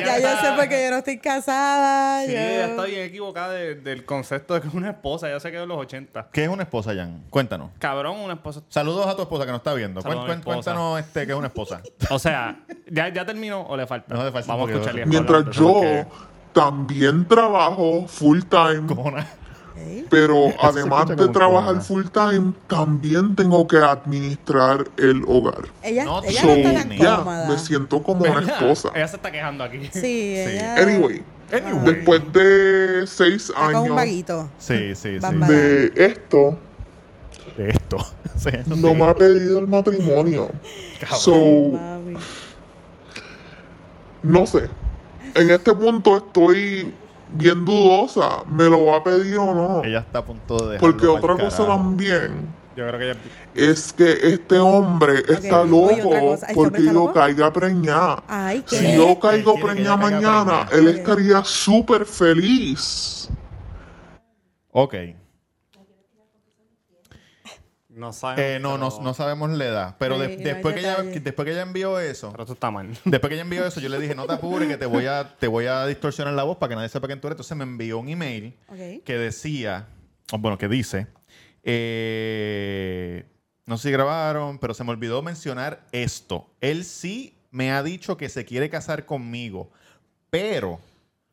[0.06, 2.24] Ya yo sé porque yo no estoy casada.
[2.24, 5.28] Sí, yo- ella está bien equivocada de- del concepto de que es una esposa.
[5.28, 6.28] Ya se quedó en los 80.
[6.32, 7.24] ¿Qué es una esposa, Jan?
[7.28, 7.70] Cuéntanos.
[7.78, 8.62] Cabrón, una esposa.
[8.68, 10.02] Saludos a tu esposa que nos está viendo.
[10.02, 11.82] Cuéntanos este, qué es una esposa.
[12.10, 14.14] O sea, ¿ya, ya terminó o le falta?
[14.14, 15.06] No, le falta Vamos a escucharle.
[15.06, 16.06] Mientras yo
[16.52, 18.86] también trabajo full time,
[20.10, 25.62] pero además de trabajar full time, también tengo que administrar el hogar.
[25.82, 27.48] Ella, No ella So, no está tan ya, cómoda.
[27.48, 28.90] me siento como una esposa.
[28.94, 29.88] Ella se está quejando aquí.
[29.92, 31.94] Sí, ella Anyway, Anyway.
[31.94, 34.48] después de seis está un años vaguito.
[34.58, 35.36] Sí, sí, sí.
[35.48, 36.58] De esto,
[37.56, 37.96] De esto.
[38.34, 38.82] Sí, no sí.
[38.94, 40.50] me ha pedido el matrimonio.
[41.18, 41.70] So,
[44.22, 44.68] no sé.
[45.34, 46.94] En este punto estoy
[47.30, 48.44] bien dudosa.
[48.46, 49.84] ¿Me lo va a pedir o no?
[49.84, 51.78] Ella está a punto de Porque otra cosa carajo.
[51.78, 53.20] también Yo creo que ella.
[53.54, 58.22] es que este hombre está loco ¿este hombre porque yo caiga preñada.
[58.28, 58.62] Ay.
[58.66, 63.28] Si yo caigo preñada mañana, él estaría súper feliz.
[64.70, 64.94] Ok.
[67.94, 68.42] No sabemos.
[68.42, 69.96] Eh, no, no, pero- no sabemos la edad.
[69.98, 71.20] Pero de- Sí, no hay después, que ella, detalle.
[71.20, 72.88] después que ella envió eso, Pero eso está mal.
[73.04, 75.36] después que ella envió eso, yo le dije, no te apures, que te voy a,
[75.38, 77.34] te voy a distorsionar la voz para que nadie sepa quién tú eres.
[77.34, 79.04] Entonces me envió un email Ok.
[79.04, 79.88] que decía,
[80.32, 81.06] o bueno, que dice,
[81.64, 83.24] eh,
[83.66, 86.48] no sé si grabaron, pero se me olvidó mencionar esto.
[86.60, 89.70] Él sí me ha dicho que se quiere casar conmigo,
[90.30, 90.80] pero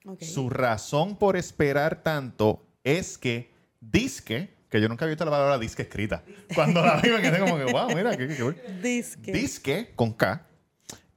[0.06, 0.24] Ok.
[0.24, 5.58] su razón por esperar tanto es que disque, que yo nunca había visto la palabra
[5.58, 6.24] disque escrita.
[6.56, 8.56] Cuando la vi me quedé como que, wow, mira, qué, qué cool".
[8.82, 9.32] Disque.
[9.32, 10.46] Disque, con K,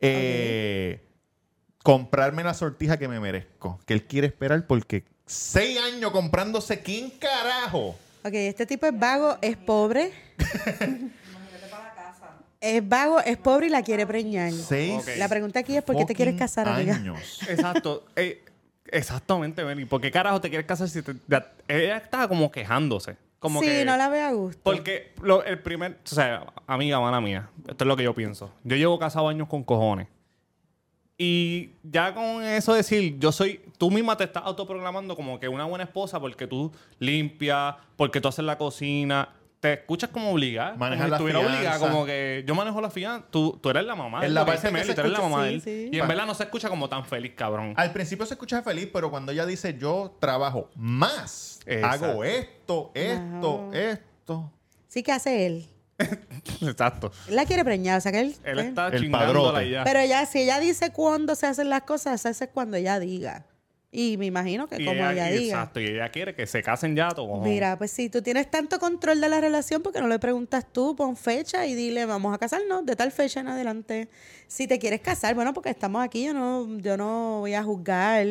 [0.01, 1.01] eh,
[1.83, 3.81] comprarme la sortija que me merezco.
[3.87, 7.97] Que él quiere esperar porque seis años comprándose, ¿quién carajo?
[8.25, 10.13] Ok, este tipo es vago, es pobre.
[12.61, 14.53] es vago, es pobre y la quiere preñar.
[14.53, 15.05] Seis.
[15.19, 16.95] La pregunta aquí es ¿por qué te quieres casar, amiga?
[16.95, 17.41] años.
[17.49, 18.07] Exacto.
[18.15, 18.45] Eh,
[18.87, 19.85] exactamente, Benny.
[19.85, 23.17] ¿Por qué carajo te quieres casar si te, de- ella estaba como quejándose?
[23.43, 24.61] Como sí, que, no la veo a gusto.
[24.63, 28.53] Porque lo- el primer, o sea, amiga, mala mía, esto es lo que yo pienso.
[28.63, 30.07] Yo llevo casado años con cojones.
[31.19, 35.65] Y ya con eso decir, yo soy, tú misma te estás autoproclamando como que una
[35.65, 39.29] buena esposa porque tú limpias, porque tú haces la cocina.
[39.63, 40.75] Te escuchas como obligada.
[40.75, 43.85] Manejas como si la estuviera obligada, como que yo manejo la fianza, tú, tú eres
[43.85, 44.27] la mamá.
[44.27, 45.63] En la que parte que se tú eres la mamá sí, de él.
[45.63, 45.89] sí.
[45.93, 47.73] Y en verdad no se escucha como tan feliz, cabrón.
[47.77, 52.07] Al principio se escucha feliz, pero cuando ella dice yo trabajo más, Exacto.
[52.07, 54.53] hago esto, esto, esto.
[54.89, 55.69] Sí, ¿qué hace él?
[56.61, 57.13] Exacto.
[57.29, 58.35] Él la quiere preñar, o sea que él...
[58.43, 59.85] Él está El chingándola ya.
[59.85, 63.47] Pero ya, si ella dice cuándo se hacen las cosas, se hace cuando ella diga.
[63.95, 65.57] Y me imagino que Y como ella, y- diga.
[65.59, 67.37] Exacto, y ella quiere que se casen ya todo.
[67.43, 70.97] Mira, pues si tú tienes tanto control de la relación, porque no le preguntas tú,
[70.97, 74.09] pon fecha y dile, vamos a casarnos de tal fecha en adelante.
[74.47, 78.27] Si te quieres casar, bueno, porque estamos aquí, yo no, yo no voy a juzgar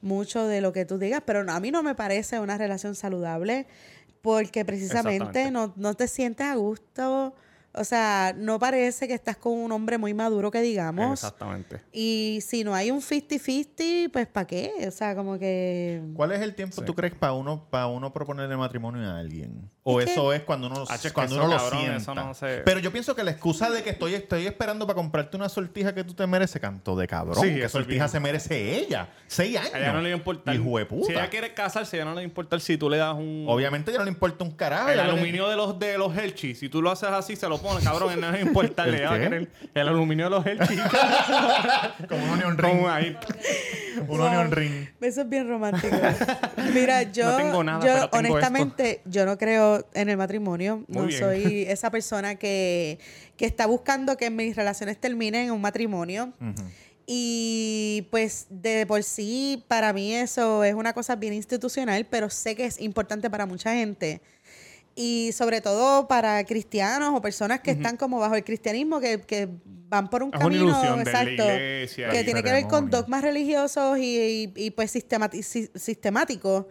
[0.00, 2.94] mucho de lo que tú digas, pero no- a mí no me parece una relación
[2.94, 3.66] saludable,
[4.22, 7.34] porque precisamente no, no te sientes a gusto.
[7.74, 11.12] O sea, no parece que estás con un hombre muy maduro que digamos.
[11.12, 11.80] Exactamente.
[11.92, 14.72] Y si no hay un 50-50, pues ¿para qué?
[14.86, 16.02] O sea, como que...
[16.14, 19.70] ¿Cuál es el tiempo tú crees para uno, para uno proponerle matrimonio a alguien?
[19.84, 21.80] ¿O Es que- eso es cuando uno, Ah, che, que cuando eso, uno lo cabrón,
[21.80, 21.96] sienta?
[21.98, 22.62] eso no sé.
[22.64, 25.92] Pero yo pienso que la excusa de que estoy, estoy esperando para comprarte una sortija
[25.92, 27.34] que tú te mereces, canto de cabrón.
[27.42, 28.08] Sí, ¿Qué eso es sortija bien.
[28.08, 29.08] se merece ella?
[29.26, 29.74] Seis años.
[29.74, 30.54] A ella no le va a importar.
[30.54, 31.06] Hijo de puta.
[31.08, 33.14] Si ella quiere casarse, a ella no le va a importar si tú le das
[33.16, 33.44] un.
[33.48, 34.88] Obviamente ya no le importa un carajo.
[34.88, 37.48] El lo que- aluminio de los de los Hershey, si tú lo haces así, se
[37.48, 38.86] lo pone, cabrón, no le va a importar.
[38.88, 39.24] ¿El le va a qué?
[39.24, 40.78] querer el aluminio de los Hershey.
[42.08, 42.70] Como un onion ring.
[42.70, 43.16] Como ahí.
[43.98, 44.22] Un Wow.
[44.26, 44.88] onion ring.
[45.00, 45.96] Eso es bien romántico.
[46.72, 50.84] Mira, yo, No tengo nada, yo pero tengo honestamente, yo no creo en el matrimonio.
[50.88, 51.18] Muy no bien.
[51.20, 52.98] soy esa persona que,
[53.36, 56.32] que está buscando que mis relaciones terminen en un matrimonio.
[57.06, 62.54] Y pues de por sí, para mí eso es una cosa bien institucional, pero sé
[62.54, 64.20] que es importante para mucha gente.
[64.94, 69.48] Y sobre todo para cristianos o personas que están como bajo el cristianismo, que, que
[69.92, 72.88] van por un Es una camino de la exacto, iglesia que tiene que ver con
[72.88, 76.64] dogmas religiosos y, y- y, pues sistemati- si- sistemáticos,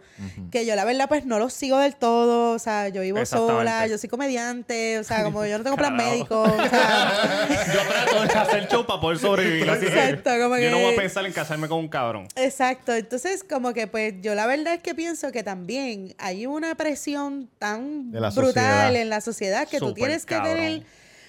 [0.50, 3.86] que yo la verdad pues no los sigo del todo, o sea, yo vivo sola,
[3.86, 8.22] yo soy comediante, o sea, como yo no tengo plan médico, o sea, Yo trato
[8.34, 9.70] de hacer show para poder sobrevivir.
[9.70, 12.26] Así que Exacto, como yo no voy que- a pensar en casarme con un cabrón.
[12.34, 16.74] Exacto, entonces como que pues yo la verdad es que pienso que también hay una
[16.74, 18.96] presión tan De brutal sociedad.
[18.96, 20.54] en la sociedad que tú Súper tienes que cabrón.
[20.56, 20.82] tener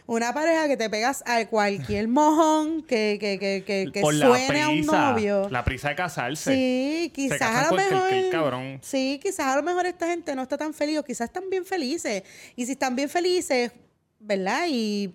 [0.05, 4.61] Una pareja que te pegas a cualquier mojón que, que, que, que, que Por suene
[4.61, 5.47] a un novio.
[5.49, 6.53] La prisa de casarse.
[6.53, 8.31] Sí, quizás a lo por cualquier mejor.
[8.31, 8.79] cabrón.
[8.81, 11.65] Sí, quizás a lo mejor esta gente no está tan feliz o quizás están bien
[11.65, 12.23] felices.
[12.55, 13.71] Y si están bien felices,
[14.19, 14.65] ¿verdad?
[14.69, 15.13] Y,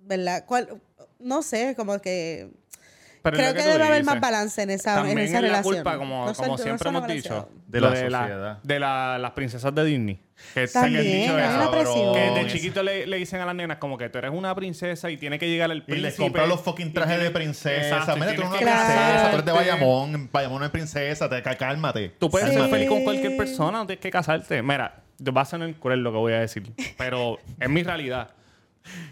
[0.00, 0.44] ¿verdad?
[0.46, 0.80] ¿Cuál?
[1.20, 2.50] No sé, como que.
[3.22, 5.62] Pero creo que, tú debe haber más balance en esa, También en esa es la
[5.62, 7.48] culpa, como, No como siempre no hemos dicho.
[7.68, 8.58] De la de, sociedad.
[8.62, 10.20] de la- las princesas de Disney.
[10.54, 12.14] Que que También, el dicho hay es una presión.
[12.14, 12.48] que de Eso.
[12.48, 15.38] chiquito le, le dicen a las nenas como que tú eres una princesa y tiene
[15.38, 16.02] que llegar el Y príncipe.
[16.08, 17.98] les compra los fucking y trajes de princesa.
[17.98, 19.52] Exacto, y Mira, tú eres una que princesa, tú eres de.
[19.52, 20.28] Bayamón.
[20.32, 22.08] Bayamón no es princesa, te, cá- cálmate.
[22.18, 22.54] Tú puedes Sí.
[22.56, 24.60] ser feliz con cualquier persona, no tienes que casarte.
[24.62, 28.30] Mira, va a sonar cruel lo que voy a decir, pero es mi realidad.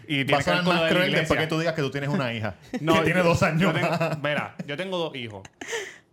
[0.07, 1.81] Y Va a tiene que ver sonar más de cruel después que tú digas que
[1.81, 2.55] tú tienes una hija.
[2.81, 4.17] No, que tiene yo- dos años yo tengo- más.
[4.21, 5.43] mira, yo tengo dos hijos.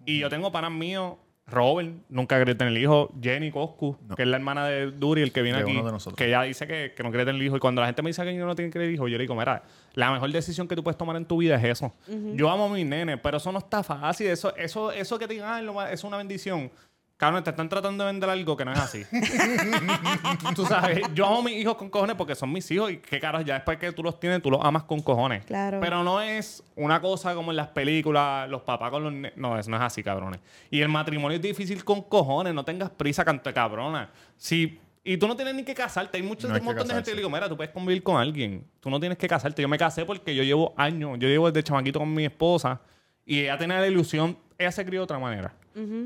[0.05, 1.15] Y yo tengo panas míos.
[1.51, 3.11] Robert, nunca quería tener hijo.
[3.23, 5.73] Jenny Coscu, que es la hermana de Duri, el que viene De aquí.
[5.73, 6.15] uno de nosotros.
[6.19, 7.57] Que ella dice que, que no quiere tener hijo.
[7.57, 9.23] Y cuando la gente me dice que yo no tiene que tener hijo, yo le
[9.25, 9.63] digo, mira,
[9.95, 11.95] la mejor decisión que tú puedes tomar en tu vida es eso.
[12.35, 14.27] Yo amo a mis nenes, pero eso no está fácil.
[14.27, 16.71] Eso, eso, eso que te digan, "Ay, lo más- es una bendición.
[17.19, 19.05] Cabrón, te están tratando de vender algo que no es así.
[20.55, 23.19] tú sabes, yo amo a mis hijos con cojones porque son mis hijos y qué
[23.21, 25.45] caras, ya después que tú los tienes, tú los amas con cojones.
[25.45, 25.81] Claro.
[25.81, 29.13] Pero no es una cosa como en las películas, los papás con los...
[29.13, 30.41] ne- No, eso no es así, cabrones.
[30.71, 34.11] Y el matrimonio es difícil con cojones, no tengas prisa, canto de cabrona.
[34.37, 34.81] Si...
[35.05, 36.19] Y tú no tienes ni que casarte.
[36.19, 38.03] Hay muchos, No hay un montón de gente que le digo, mira, tú puedes convivir
[38.03, 38.65] con alguien.
[38.79, 39.63] Tú no tienes que casarte.
[39.63, 41.19] Yo me casé porque yo llevo años.
[41.19, 42.81] Yo llevo desde chamaquito con mi esposa.
[43.25, 44.37] Y ella tenía la ilusión...
[44.59, 45.55] Ella se crió de otra manera.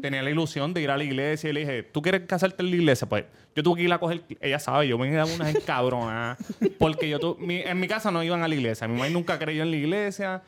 [0.00, 2.70] Tenía la ilusión de ir a la iglesia y le dije, ¿tú quieres casarte en
[2.70, 3.08] la iglesia?
[3.08, 3.24] Pues
[3.56, 4.22] yo tuve que ir a coger...
[4.40, 6.38] Ella sabe, yo me daba unas encabronadas.
[6.78, 7.18] porque yo...
[7.18, 8.86] tu- mi- en mi casa no iban a la iglesia.
[8.88, 10.42] Mi mamá nunca creyó en la iglesia.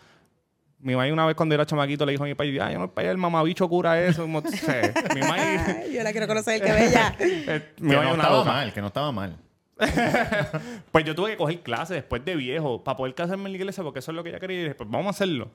[0.80, 2.92] Mi mamá una vez cuando era chamaquito le dijo a mi país, ay, yo no
[2.94, 4.22] allá, el mamabicho cura eso.
[4.22, 5.36] Como, mi mamá...
[5.38, 7.16] Ay, yo la quiero conocer, que bella.
[7.20, 8.52] eh, mi Que mamá no estaba loca.
[8.52, 9.36] mal, que no estaba mal.
[10.92, 13.82] Pues yo tuve que coger clases después de viejo para poder casarme en la iglesia
[13.82, 14.58] porque eso es lo que ella quería.
[14.58, 15.50] Y dije, pues vamos a hacerlo.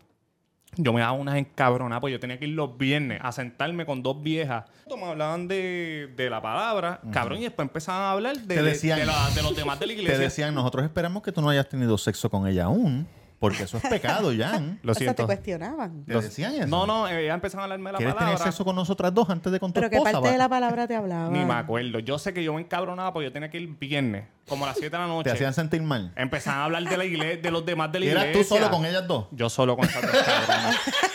[0.76, 4.02] Yo me daba unas encabronadas, pues yo tenía que ir los viernes a sentarme con
[4.04, 4.66] dos viejas.
[4.96, 9.00] Me hablaban de, de la palabra, cabrón, y después empezaban a hablar de, Te decían-
[9.00, 10.16] de, la- de los demás de la iglesia.
[10.18, 13.08] Te decían, nosotros esperamos que tú no hayas tenido sexo con ella aún,
[13.39, 14.80] porque eso es pecado, Jan.
[14.84, 16.04] Lo o sea, te cuestionaban.
[16.06, 16.67] ¿Te decían eso?
[16.67, 18.38] No, no, eh, ya empezaban a hablarme de la ¿Quieres palabra.
[18.38, 20.12] tener sexo con nosotras dos antes de con tu Pero qué esposa?
[20.13, 20.32] parte va?
[20.34, 21.30] de la palabra te hablaba.
[21.30, 21.99] Ni me acuerdo.
[21.99, 24.78] Yo sé que yo me encabronaba porque yo tenía que ir viernes, como a las
[24.78, 25.23] 7 de la noche.
[25.30, 26.12] Te hacían sentir mal.
[26.15, 28.30] Empezaban a hablar de la iglesia, de los demás de la ¿Y iglesia.
[28.32, 29.28] eras tú solo con ellas dos?
[29.32, 30.75] Yo solo con esas dos cabronas.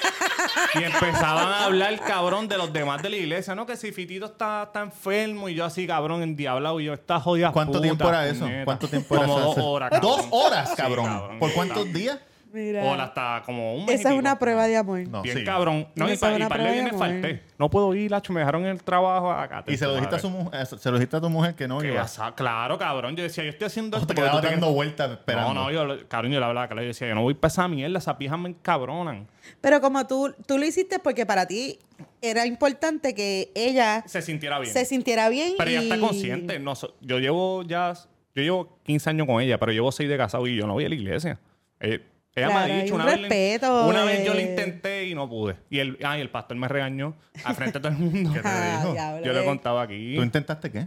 [0.80, 3.54] y empezaban a hablar, cabrón, de los demás de la iglesia.
[3.54, 6.80] No, que si Fitito está, está enfermo y yo así, cabrón, endiablado.
[6.80, 8.40] Y yo, esta jodida ¿Cuánto puta, tiempo era eso?
[8.44, 8.64] puñeta.
[8.64, 9.46] ¿Cuánto tiempo era Como eso?
[9.48, 10.10] dos horas, cabrón.
[10.16, 11.38] ¿Dos horas, Sí, cabrón?
[11.38, 12.18] ¿Por cuántos días?
[12.55, 12.85] Mira.
[12.85, 14.19] O hasta como un mes y Esa es pico.
[14.21, 15.01] una prueba de amor.
[15.09, 15.45] No, Bien sí.
[15.45, 15.88] cabrón.
[15.97, 17.09] No, y Esa es para una y par de prueba de viernes amor.
[17.23, 17.43] falté.
[17.59, 18.33] No puedo ir, Lacho.
[18.33, 19.64] Me dejaron en el trabajo acá.
[19.67, 21.67] Y se lo dijiste a, su mujer, eh, se lo dijiste a tu mujer que
[21.67, 22.03] no Que iba.
[22.03, 23.17] asa- Claro, cabrón.
[23.17, 25.53] Yo decía, yo estoy haciendo O esto te porque quedabas tú te- dando vueltas esperando.
[25.53, 27.67] No, no, yo, cabrón, yo le hablaba, claro, yo decía, yo no voy para esa
[27.67, 29.27] mierda, esas viejas me encabronan.
[29.61, 31.79] Pero como tú, tú lo hiciste porque para ti
[32.23, 34.73] era importante que ella Se sintiera bien.
[34.73, 35.55] se sintiera bien.
[35.59, 36.59] pero ella y- está consciente.
[36.61, 37.95] No, so- yo llevo ya,
[38.35, 40.85] yo llevo 15 años con ella, pero llevo 6 de casado y yo no voy
[40.85, 41.38] a la iglesia.
[41.81, 42.01] Eh,
[42.37, 44.42] ella Claro, me ha dicho un una vez, respeto, una vez yo eh.
[44.42, 45.57] intenté y no pude.
[45.70, 48.31] Y el, ay, el pastor me regañó al frente de todo el mundo.
[48.35, 49.25] ¿Qué te Ah, dijo?
[49.25, 49.44] Yo le eh.
[49.44, 50.14] contaba aquí.
[50.16, 50.87] ¿Tú intentaste qué?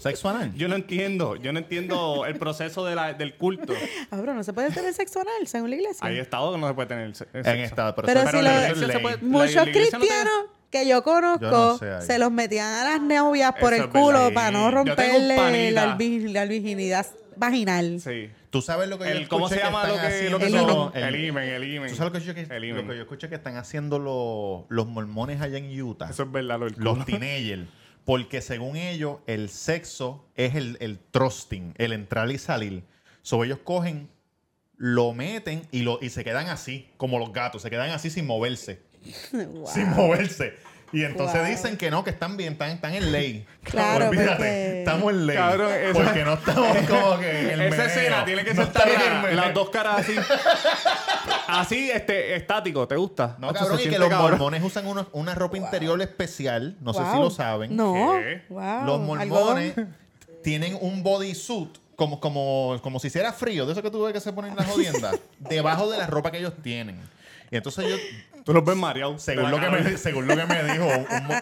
[0.00, 0.52] ¿Sexo anal?
[0.54, 3.72] Yo no entiendo, yo no entiendo el proceso de la- del culto.
[4.10, 6.06] Ah, pero no se puede tener sexo anal según la iglesia.
[6.06, 7.62] Hay estados que no se puede tener se- En sexo.
[7.64, 10.44] esta, pero, Pero si lo- La iglesia se puede- Muchos la iglesia no te- cristianos
[10.70, 12.02] que yo conozco Yo no sé ahí.
[12.02, 16.44] se los metían a las novias por Eso el culo para no romperle la, la
[16.46, 18.00] virginidad vaginal.
[18.00, 18.30] Sí.
[18.52, 20.52] ¿Tú sabes lo que yo El, ¿Cómo se llama que lo que, lo que El
[20.52, 20.92] son?
[20.92, 21.04] imen.
[21.04, 21.88] El imen, el imen.
[21.88, 24.66] ¿Tú sabes lo que yo, que, El lo que yo escuché que están haciendo los,
[24.68, 26.10] los mormones allá en Utah?
[26.10, 27.66] Eso es verdad, lo del los teenagers.
[28.04, 32.84] Porque según ellos, el sexo es el, el trusting, el entrar y salir.
[33.22, 34.10] So, ellos cogen,
[34.76, 38.26] lo meten y, lo, y se quedan así, como los gatos, se quedan así sin
[38.26, 38.82] moverse.
[39.32, 39.66] Wow.
[39.66, 40.56] Sin moverse.
[40.92, 41.48] Y entonces Wow.
[41.48, 43.46] dicen que no, que están bien, están, están en ley.
[43.64, 45.36] Claro, Olvídate, porque- estamos en ley.
[45.36, 48.86] Cabrón, esa- porque no estamos como que en el Esa escena tiene que No ser
[49.22, 49.34] meneo.
[49.36, 50.14] Las dos caras así.
[51.48, 52.86] así, este, estático.
[52.86, 53.36] ¿Te gusta?
[53.38, 54.30] No, cabrón, se y que siente los cabrón.
[54.32, 56.76] mormones usan unos- una ropa interior especial.
[56.80, 57.74] No sé si lo saben.
[57.76, 58.14] No.
[58.50, 59.94] Los mormones Algodón.
[60.42, 64.20] tienen un bodysuit como, como, como si hiciera frío, de eso que tú ves que
[64.20, 66.98] se ponen en las jodiendas, debajo de la ropa que ellos tienen.
[67.50, 67.96] Y entonces yo,
[68.44, 69.22] Tú los ves mareados.
[69.22, 71.34] según lo que me, según lo que me dijo un, mo-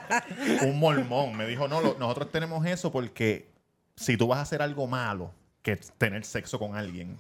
[0.69, 3.49] un mormón, me dijo, no, lo- nosotros tenemos eso porque
[3.97, 5.33] si tú vas a hacer algo malo,
[5.63, 7.17] que tener sexo con alguien,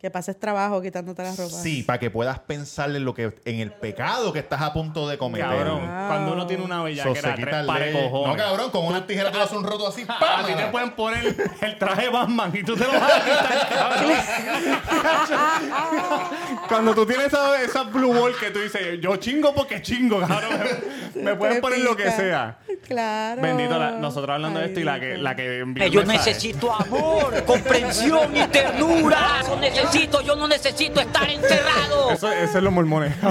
[0.00, 1.48] Que pases trabajo quitándote la ropa.
[1.48, 5.08] Sí, para que puedas pensar en lo que en el pecado que estás a punto
[5.08, 5.46] de cometer.
[5.48, 6.06] Cabrón, Wow.
[6.08, 8.28] cuando uno tiene una bellaquera se de quita tres el pares cojones.
[8.28, 10.02] No, cabrón, con una tijera le haces un roto así.
[10.08, 10.46] A ¡pam!
[10.46, 14.12] ti te pueden poner el traje Batman y tú te lo vas a quitar, cabrón.
[16.68, 20.60] Cuando tú tienes esa, esa blue ball que tú dices, yo chingo porque chingo, cabrón.
[21.14, 22.58] Me pueden Te poner lo que sea.
[22.86, 23.40] Claro.
[23.40, 26.30] Bendito, la- nosotros hablando de esto y la que, la que envió Yo mensaje.
[26.30, 29.40] necesito amor, comprensión y ternura.
[29.40, 29.56] Eso
[29.86, 32.10] necesito, yo no necesito estar encerrado.
[32.10, 33.14] Eso, eso es los mormones.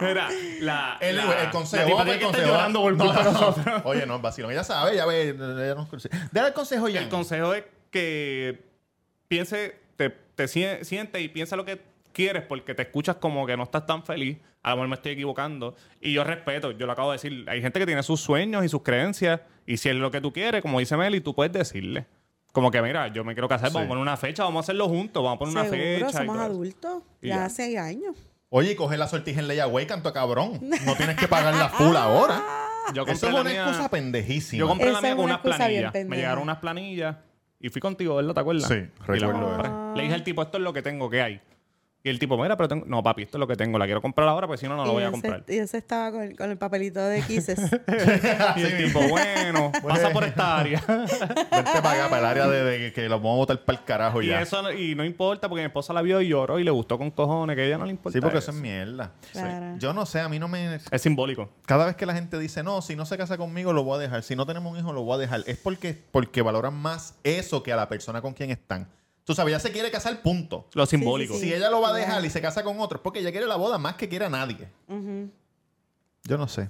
[0.00, 0.28] Mira,
[0.60, 1.82] la, El, la- el consejo.
[1.82, 2.48] la tipa vamos tiene que por el estar consejo.
[2.48, 3.32] llorando por No, culpa de no.
[3.32, 3.82] nosotros.
[3.84, 4.20] Oye, no.
[4.50, 5.28] Ella sabe, ya ve.
[5.30, 5.88] ella nos.
[6.32, 7.00] Dale el consejo ya.
[7.00, 8.62] El consejo es que
[9.28, 11.80] piense, te, te sie- siente y piensa lo que
[12.12, 14.38] quieres porque te escuchas como que no estás tan feliz.
[14.62, 15.74] A lo mejor me estoy equivocando.
[16.00, 17.44] Y yo respeto, yo lo acabo de decir.
[17.48, 19.40] Hay gente que tiene sus sueños y sus creencias.
[19.66, 22.06] Y si es lo que tú quieres, como dice Meli, tú puedes decirle.
[22.52, 24.88] Como que, mira, yo me quiero casar, vamos a poner una fecha, vamos a hacerlo
[24.88, 26.08] juntos, vamos a poner una Seguro, fecha.
[26.08, 26.52] y somos todo eso.
[26.52, 27.02] adultos.
[27.22, 27.44] Y Ya ya.
[27.44, 28.16] hace años.
[28.48, 30.58] Oye, y coge la sortija en layaway, canto cabrón.
[30.84, 32.42] No tienes que pagar la full ahora.
[32.94, 34.58] Yo Eso compré es la una mía- excusa pendejísima.
[34.58, 35.92] Yo compré la Esa mía es con una unas excusa bien planillas.
[35.94, 36.20] Me pendeja.
[36.22, 37.16] llegaron unas planillas
[37.60, 38.34] y fui contigo, ¿verdad?
[38.34, 38.66] ¿Te acuerdas?
[38.68, 38.80] Sí, Y
[39.20, 39.70] la recuerdo compré.
[39.96, 41.40] Le dije al tipo, esto es lo que tengo, ¿qué hay?
[42.02, 42.86] Y el tipo, mira, pero tengo...
[42.86, 43.78] No, papi, esto es lo que tengo.
[43.78, 45.44] La quiero comprar ahora, porque si no, no la y voy a comprar.
[45.46, 47.60] Y ese estaba con, con el papelito de Kisses.
[48.56, 50.82] Y el tipo, bueno, pasa por esta área.
[50.88, 53.84] Vente para acá, para el área de, de que los vamos a botar para el
[53.84, 54.40] carajo y ya.
[54.40, 56.96] eso no- y no importa, porque mi esposa la vio y lloró y le gustó
[56.96, 58.16] con cojones, que a ella no le importa.
[58.16, 59.12] Sí, porque eso es mierda.
[59.32, 59.76] Claro.
[59.78, 60.76] Yo no sé, a mí no me...
[60.90, 61.50] Es simbólico.
[61.66, 63.98] Cada vez que la gente dice, no, si no se casa conmigo, lo voy a
[63.98, 64.22] dejar.
[64.22, 65.42] Si no tenemos un hijo, lo voy a dejar.
[65.46, 68.88] Es porque, porque valoran más eso que a la persona con quien están.
[69.30, 70.66] Tú sabes, ella se quiere casar, punto.
[70.74, 71.34] Lo simbólico.
[71.34, 71.42] sí.
[71.42, 73.46] Si ella lo va a dejar y se casa con otro, es porque ella quiere
[73.46, 74.66] la boda más que quiere a nadie.
[76.24, 76.68] Yo no sé.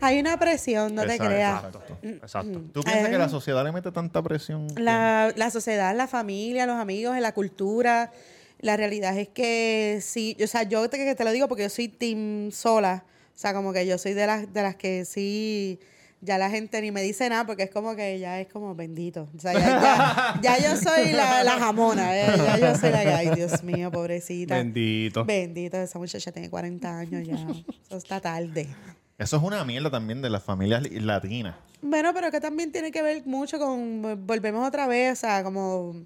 [0.00, 1.64] Hay una presión, no te creas.
[1.64, 1.98] Exacto.
[2.02, 2.60] Exacto.
[2.72, 3.10] ¿Tú piensas Eh.
[3.10, 4.68] que la sociedad le mete tanta presión?
[4.76, 8.12] La, la sociedad, la familia, los amigos, la cultura.
[8.60, 11.68] La realidad es que sí, o sea, yo te, que te lo digo porque yo
[11.68, 13.02] soy team sola.
[13.34, 15.80] O sea, como que yo soy de las, de las que sí,
[16.24, 19.28] ya la gente ni me dice nada porque es como que ya es como bendito.
[19.36, 19.60] O sea, ya,
[20.40, 22.26] ya- ya yo soy la, la jamona, ¿eh?
[22.38, 24.56] ya yo soy la que, ay, Dios mío, pobrecita.
[24.56, 25.24] Bendito.
[25.24, 27.34] Bendito, esa muchacha tiene 40 años ya.
[27.34, 28.68] Eso está tarde.
[29.18, 31.54] Eso es una mierda también de las familias li- latinas.
[31.80, 35.96] Bueno, pero que también tiene que ver mucho con, volvemos otra vez, o sea, como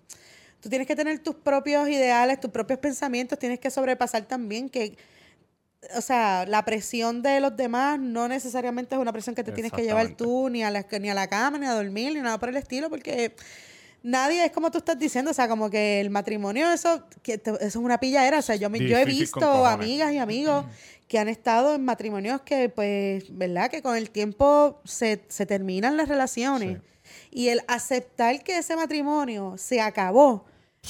[0.61, 4.97] tú tienes que tener tus propios ideales, tus propios pensamientos, tienes que sobrepasar también que,
[5.95, 9.73] o sea, la presión de los demás no necesariamente es una presión que te tienes
[9.73, 12.39] que llevar tú ni a, la, ni a la cama, ni a dormir, ni nada
[12.39, 13.35] por el estilo, porque
[14.03, 17.51] nadie es como tú estás diciendo, o sea, como que el matrimonio, eso, que te-
[17.51, 20.65] eso es una pilladera, o sea, yo, yo he visto amigas y amigos
[21.09, 23.71] que han estado en matrimonios que, pues, ¿verdad?
[23.71, 26.79] Que con el tiempo se, se terminan las relaciones.
[27.31, 30.45] Y el aceptar que ese matrimonio se acabó,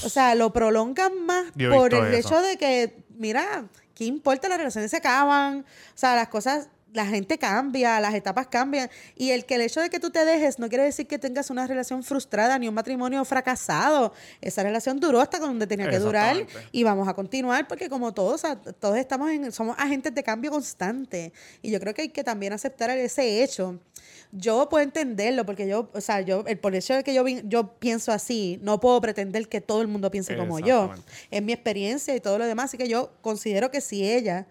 [0.05, 2.29] o sea, lo prolongan más Yo por el eso.
[2.29, 4.49] hecho de que, mira, ¿qué importa?
[4.49, 8.91] Las relaciones se acaban, o sea, las cosas, la gente cambia, las etapas cambian.
[9.17, 11.51] Y el que el hecho de que tú te dejes no quiere decir que tengas
[11.51, 14.13] una relación frustrada ni un matrimonio fracasado.
[14.41, 18.43] Esa relación duró hasta donde tenía que durar y vamos a continuar porque como todos,
[18.79, 21.33] todos estamos en, somos agentes de cambio constante.
[21.63, 23.81] Y yo creo que hay que también aceptar ese hecho.
[24.33, 27.27] Yo puedo entenderlo porque yo, o sea, yo, el, por el hecho de que yo,
[27.27, 30.91] yo pienso así, no puedo pretender que todo el mundo piense como yo.
[31.31, 32.67] Es mi experiencia y todo lo demás.
[32.67, 34.47] Así que yo considero que si ella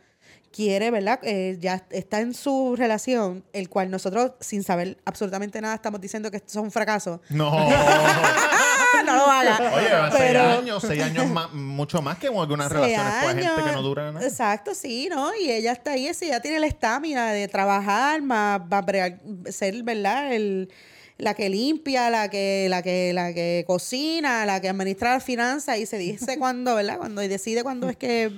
[0.56, 1.20] quiere, ¿verdad?
[1.24, 6.32] Eh, ya está en su relación, el cual nosotros, sin saber absolutamente nada, estamos diciendo
[6.32, 7.22] que esto es un fracaso.
[7.30, 7.52] No.
[7.54, 9.58] ¡Ah, no lo haga!
[9.76, 13.64] Oye, Pero- seis años, seis años más, mucho más que algunas Seis relaciones pues gente
[13.66, 14.26] que no dura nada.
[14.26, 15.36] Exacto, sí, ¿no?
[15.36, 19.84] Y ella está ahí, si ella tiene la estamina de trabajar, más va a ser,
[19.84, 20.32] ¿verdad?
[20.34, 20.72] El,
[21.18, 25.80] la que limpia, la que, la que, la que cocina, la que administra las finanzas
[25.80, 26.98] y se dice cuando, ¿verdad?
[26.98, 28.32] Cuando y decide cuándo es que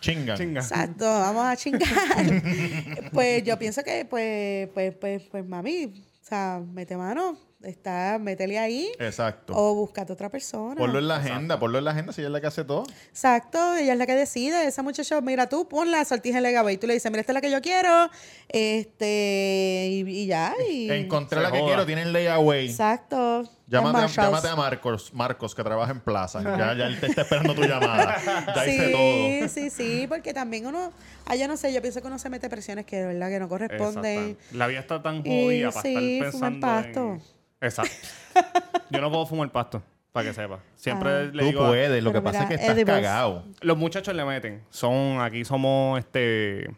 [0.00, 0.36] Chinga.
[0.36, 0.60] Chinga.
[0.60, 1.88] Exacto, vamos a chingar.
[3.12, 8.58] pues yo pienso que, pues, pues, pues, pues, mami, o sea, mete mano, está, métele
[8.58, 8.90] ahí.
[8.98, 9.52] Exacto.
[9.56, 10.74] O búscate otra persona.
[10.76, 12.84] Ponlo en la agenda, ponlo en la agenda si ella es la que hace todo.
[13.08, 14.66] Exacto, ella es la que decide.
[14.66, 17.32] Esa muchacha, mira tú, pon la sortija en la y tú le dices, mira, esta
[17.32, 18.08] es la que yo quiero.
[18.48, 20.54] Este, y, y ya.
[20.68, 22.66] Y, Encontré Se la que quiero, tienen layaway.
[22.68, 23.44] Exacto.
[23.68, 26.40] Llámate, a- llámate a Marcos, Marcos, que trabaja en plaza.
[26.42, 28.16] Ya, ya él te está esperando tu llamada.
[28.54, 29.48] Ya hice Sí, todo.
[29.48, 30.92] sí, sí, porque también uno,
[31.24, 33.40] ah, yo no sé, yo pienso que uno se mete presiones que de verdad que
[33.40, 34.30] no corresponden.
[34.30, 34.56] Exacto.
[34.56, 37.00] La vida está tan Y jodida para sí, estar pensando pasto.
[37.14, 37.22] en...
[37.60, 37.94] Exacto.
[38.90, 40.60] Yo no puedo fumar pasto, para que sepa.
[40.74, 41.18] Siempre Ah.
[41.32, 41.64] le Tú digo...
[41.64, 42.96] a- puedes, lo que Pero pasa es que estás edibles.
[42.96, 43.44] cagado.
[43.60, 44.62] Los muchachos le meten.
[44.70, 45.20] Son...
[45.20, 46.70] Aquí somos, este...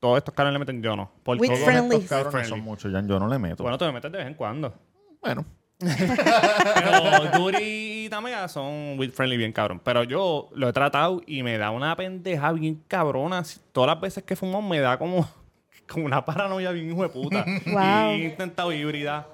[0.00, 1.12] Todos estos caras le meten, yo no.
[1.22, 1.96] Porque With Todos friendly.
[1.96, 2.50] estos cabrones Friendly.
[2.50, 3.62] son muchos, ya yo no le meto.
[3.62, 4.74] Bueno, Bueno, tú le metes de vez en cuando.
[5.22, 5.44] Pero
[7.36, 9.80] Duri y Tamega son with friendly bien cabrón.
[9.84, 13.42] Pero yo lo he tratado y me da una pendeja bien cabrona.
[13.72, 15.28] Todas las veces que fumo me da como,
[15.88, 17.44] como una paranoia bien hijo de puta.
[17.66, 18.16] Wow.
[18.16, 19.26] Y he intentado híbrida.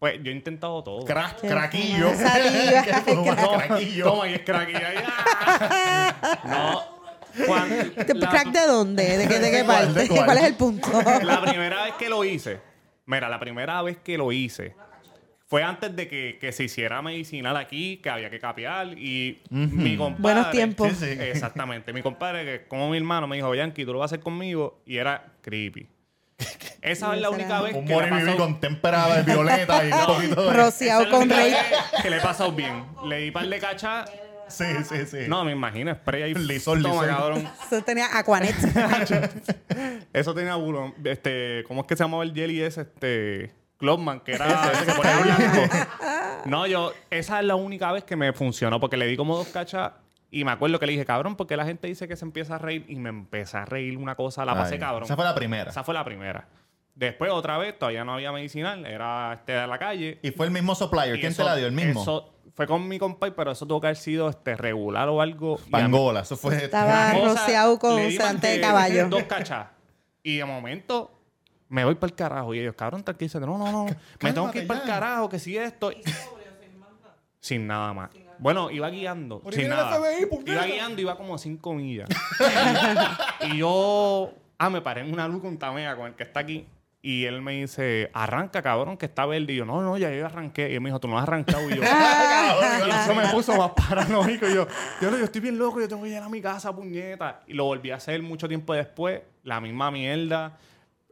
[0.00, 1.06] Pues yo he intentado todo.
[1.06, 2.10] Cra- Qué craquillo.
[3.68, 4.04] craquillo.
[4.04, 4.68] Toma, y es crack.
[4.74, 6.40] ahí, ¡ah!
[6.44, 7.44] no.
[7.46, 9.18] Cuando- ¿Te- la- ¿Crack de dónde?
[9.18, 9.84] ¿De qué, de qué ¿Cuál?
[9.84, 10.00] parte?
[10.00, 10.24] ¿De cuál?
[10.24, 10.88] ¿Cuál es el punto?
[11.22, 12.58] La primera vez que lo hice,
[13.06, 14.74] mira, la primera vez que lo hice
[15.46, 19.96] fue antes de que, que se hiciera medicinal aquí, que había que capear y mi
[19.98, 20.22] compadre...
[20.22, 20.88] Buenos tiempos.
[20.92, 21.18] Sí, sí.
[21.20, 21.92] Exactamente.
[21.92, 24.80] Mi compadre, que como mi hermano, me dijo, Yankee, tú lo vas a hacer conmigo
[24.86, 25.88] y era creepy.
[26.82, 30.06] Esa es la única vez Un que le Mori con témpera de violeta y un
[30.06, 30.52] poquito de...
[30.56, 31.54] Rociado con rey.
[32.02, 32.84] que le he pasado bien.
[33.04, 34.04] Le di par de cacha.
[34.48, 35.18] Sí, sí, sí.
[35.28, 36.34] No, me imagino, spray ahí.
[36.34, 37.16] Lisol, Toma, lisol.
[37.16, 37.48] cabrón.
[37.66, 38.56] Eso tenía Aquanet.
[40.12, 40.94] Eso tenía bulón.
[41.04, 42.80] Este, ¿cómo es que se llamaba el jelly ese?
[42.82, 43.54] Este.
[43.78, 45.74] Clubman, que era ese que ponía blanco.
[46.44, 49.48] No, yo, esa es la única vez que me funcionó, porque le di como dos
[49.48, 49.92] cachas
[50.30, 52.58] y me acuerdo que le dije, cabrón, porque la gente dice que se empieza a
[52.58, 55.04] reír y me empecé a reír una cosa, la pasé Ay, cabrón.
[55.04, 55.70] Esa fue la primera.
[55.70, 56.48] Esa fue la primera.
[56.94, 60.18] Después, otra vez, todavía no había medicinal, era este de la calle.
[60.22, 61.16] Y fue el mismo supplier.
[61.16, 61.66] Y ¿Quién eso- te la dio?
[61.66, 62.02] ¿El mismo?
[62.02, 65.58] eso fue con mi compadre, pero eso tuvo que haber sido este, regular o algo.
[65.70, 66.20] Pangola.
[66.20, 66.64] Eso fue...
[66.64, 69.08] Estaba rociado con sedante de caballo.
[69.08, 69.68] Dos cachas.
[70.22, 71.10] Y de momento
[71.68, 72.54] me voy para el carajo.
[72.54, 73.40] Y ellos, cabrón, tranquilo.
[73.40, 73.86] No, no, no.
[74.20, 75.90] Me tengo que ir para el carajo, que si esto.
[77.40, 78.10] Sin nada más.
[78.40, 79.40] Bueno, iba guiando.
[79.40, 79.98] Por Sin ir nada.
[79.98, 80.52] FBI, puñeta.
[80.52, 82.08] Iba guiando, iba como a cinco millas.
[83.42, 84.32] y yo.
[84.58, 86.66] Ah, me paré en una luz con Tamea, con el que está aquí.
[87.02, 89.54] Y él me dice, arranca, cabrón, que está verde.
[89.54, 90.70] Y yo, no, no, ya yo arranqué.
[90.70, 91.68] Y él me dijo, tú no has arrancado.
[91.70, 91.82] Y yo,
[92.86, 94.46] y eso me puso más paranoico.
[94.46, 94.66] Y yo,
[95.00, 97.40] yo, yo estoy bien loco, yo tengo que llegar a mi casa, puñeta.
[97.46, 99.22] Y lo volví a hacer mucho tiempo después.
[99.44, 100.58] La misma mierda.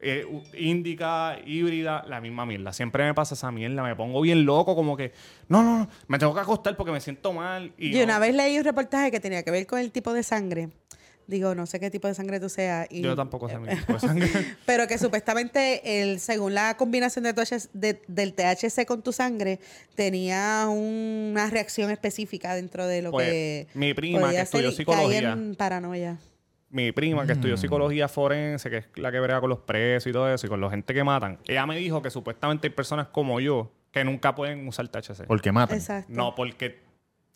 [0.01, 0.25] Eh,
[0.57, 2.73] índica, híbrida, la misma mierda.
[2.73, 3.83] Siempre me pasa esa mierda.
[3.83, 5.13] Me pongo bien loco, como que,
[5.49, 7.73] no, no, no, me tengo que acostar porque me siento mal.
[7.79, 10.13] Y Yo no- una vez leí un reportaje que tenía que ver con el tipo
[10.13, 10.69] de sangre.
[11.27, 12.87] Digo, no sé qué tipo de sangre tú seas.
[12.91, 14.29] y- Yo tampoco sé mi tipo de sangre.
[14.65, 19.61] Pero que supuestamente, el, según la combinación de THC de- del THC con tu sangre,
[19.95, 23.67] tenía una reacción específica dentro de lo Pues, que.
[23.75, 25.33] mi prima, que estudió psicología.
[25.33, 26.17] en paranoia.
[26.71, 30.13] Mi prima que estudió psicología forense, que es la que brega con los presos y
[30.13, 33.09] todo eso, y con la gente que matan, ella me dijo que supuestamente hay personas
[33.09, 35.27] como yo que nunca pueden usar THC.
[35.27, 35.77] Porque matan.
[35.79, 36.13] Exacto.
[36.15, 36.81] No, porque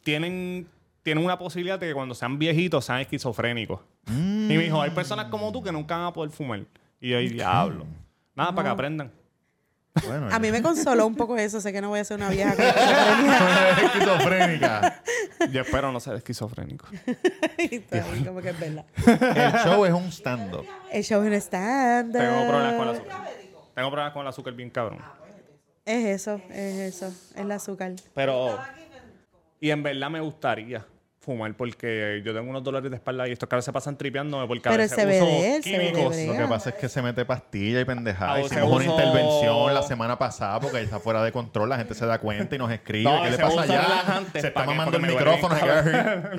[0.03, 0.67] tienen,
[1.03, 3.81] tienen una posibilidad de que cuando sean viejitos sean esquizofrénicos.
[4.09, 6.65] Y me dijo, hay personas como tú que nunca van a poder fumar.
[7.01, 7.87] Y yo, "Ay, diablo.
[8.35, 9.13] Nada, para que aprendan.
[10.07, 11.61] Bueno, A mí me consoló un poco eso.
[11.61, 13.83] Sé que no voy a ser una vieja con esquizofrenia.
[13.83, 15.03] esquizofrénica.
[15.51, 16.87] Yo espero no ser esquizofrénico.
[17.59, 18.85] Y todo como que es verdad.
[19.07, 20.67] El show es un stand-up.
[20.91, 23.31] El show es un stand Tengo problemas con el azúcar.
[23.75, 24.99] Tengo problemas con el azúcar bien cabrón.
[25.85, 27.09] Es eso, es eso.
[27.09, 27.93] Es el azúcar.
[28.15, 28.59] Pero.
[29.61, 30.85] Y en verdad me gustaría
[31.23, 34.69] fumar porque yo tengo unos dolores de espalda y estos caras se pasan tripeándome porque
[34.69, 36.17] a Pero veces el CBD, uso químicos.
[36.17, 38.41] CBD Lo que pasa es que se mete pastilla y pendejada.
[38.41, 41.69] Hicimos se una uso- intervención la semana pasada porque está fuera de control.
[41.69, 43.05] La gente se da cuenta y nos escribe.
[43.09, 44.23] No, ¿Qué le se pasa usa allá?
[44.33, 45.55] Se está mamando el micrófono.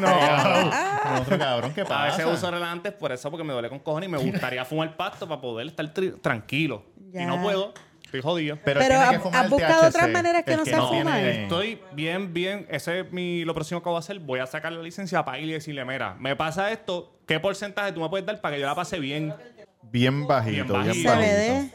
[0.00, 1.20] no.
[1.20, 2.16] Otro cabrón, ¿qué A pasa?
[2.16, 5.26] veces uso relajantes por eso porque me duele con cojones y me gustaría fumar pasto
[5.28, 5.88] para poder estar
[6.22, 6.84] tranquilo.
[7.12, 7.22] Ya.
[7.22, 7.72] Y no puedo.
[8.14, 8.58] Estoy jodido.
[8.64, 10.64] Pero, Pero tiene que ¿has- fumar has el buscado THC, otras maneras que el no
[10.64, 11.20] sea tiene- fumar?
[11.24, 12.66] Estoy bien, bien.
[12.70, 14.18] Ese es mi, lo próximo que voy a hacer.
[14.20, 17.18] Voy a sacar la licencia para ir y decirle, mira, me pasa esto.
[17.26, 19.34] ¿Qué porcentaje tú me puedes dar para que yo la pase bien?
[19.82, 21.10] Bien bajito, Bien bien bajito.
[21.10, 21.34] bajito.
[21.34, 21.70] CBD.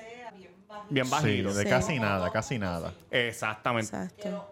[0.90, 1.54] Bien Sí, bajito.
[1.54, 1.70] de Sí.
[1.70, 2.94] casi nada, casi nada.
[3.12, 3.96] Exactamente.
[3.96, 4.50] Exacto.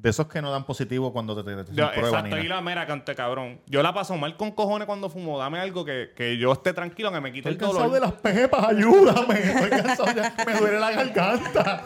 [0.00, 2.62] De esos que no dan positivo cuando te, te, te Yo, prueban exacto, y la
[2.62, 3.60] mera cante cabrón.
[3.66, 5.38] Yo la paso mal con cojones cuando fumo.
[5.38, 7.94] Dame algo que, que yo esté tranquilo, que me quite Estoy el cansado dolor.
[7.94, 9.34] de las pepas, ayúdame.
[9.40, 11.82] Estoy cansado ya, me duele la garganta.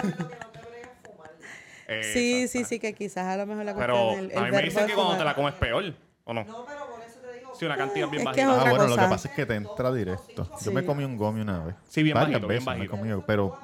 [1.89, 4.51] Eh, Sí, sí, sí, que quizás a lo mejor la Pero del el a mí
[4.53, 5.85] me dicen que cuando te la comes peor,
[6.25, 6.45] ¿o no?
[6.45, 7.53] No, pero por eso te digo.
[7.55, 8.67] Sí, una cantidad bien Es que es bajita.
[8.69, 10.49] Ah, bueno, lo que pasa es que te entra directo.
[10.63, 11.75] Yo me comí un gomi una vez.
[11.89, 12.97] Sí, bien Varias bajito, bien veces me bajito.
[13.13, 13.59] comí, pero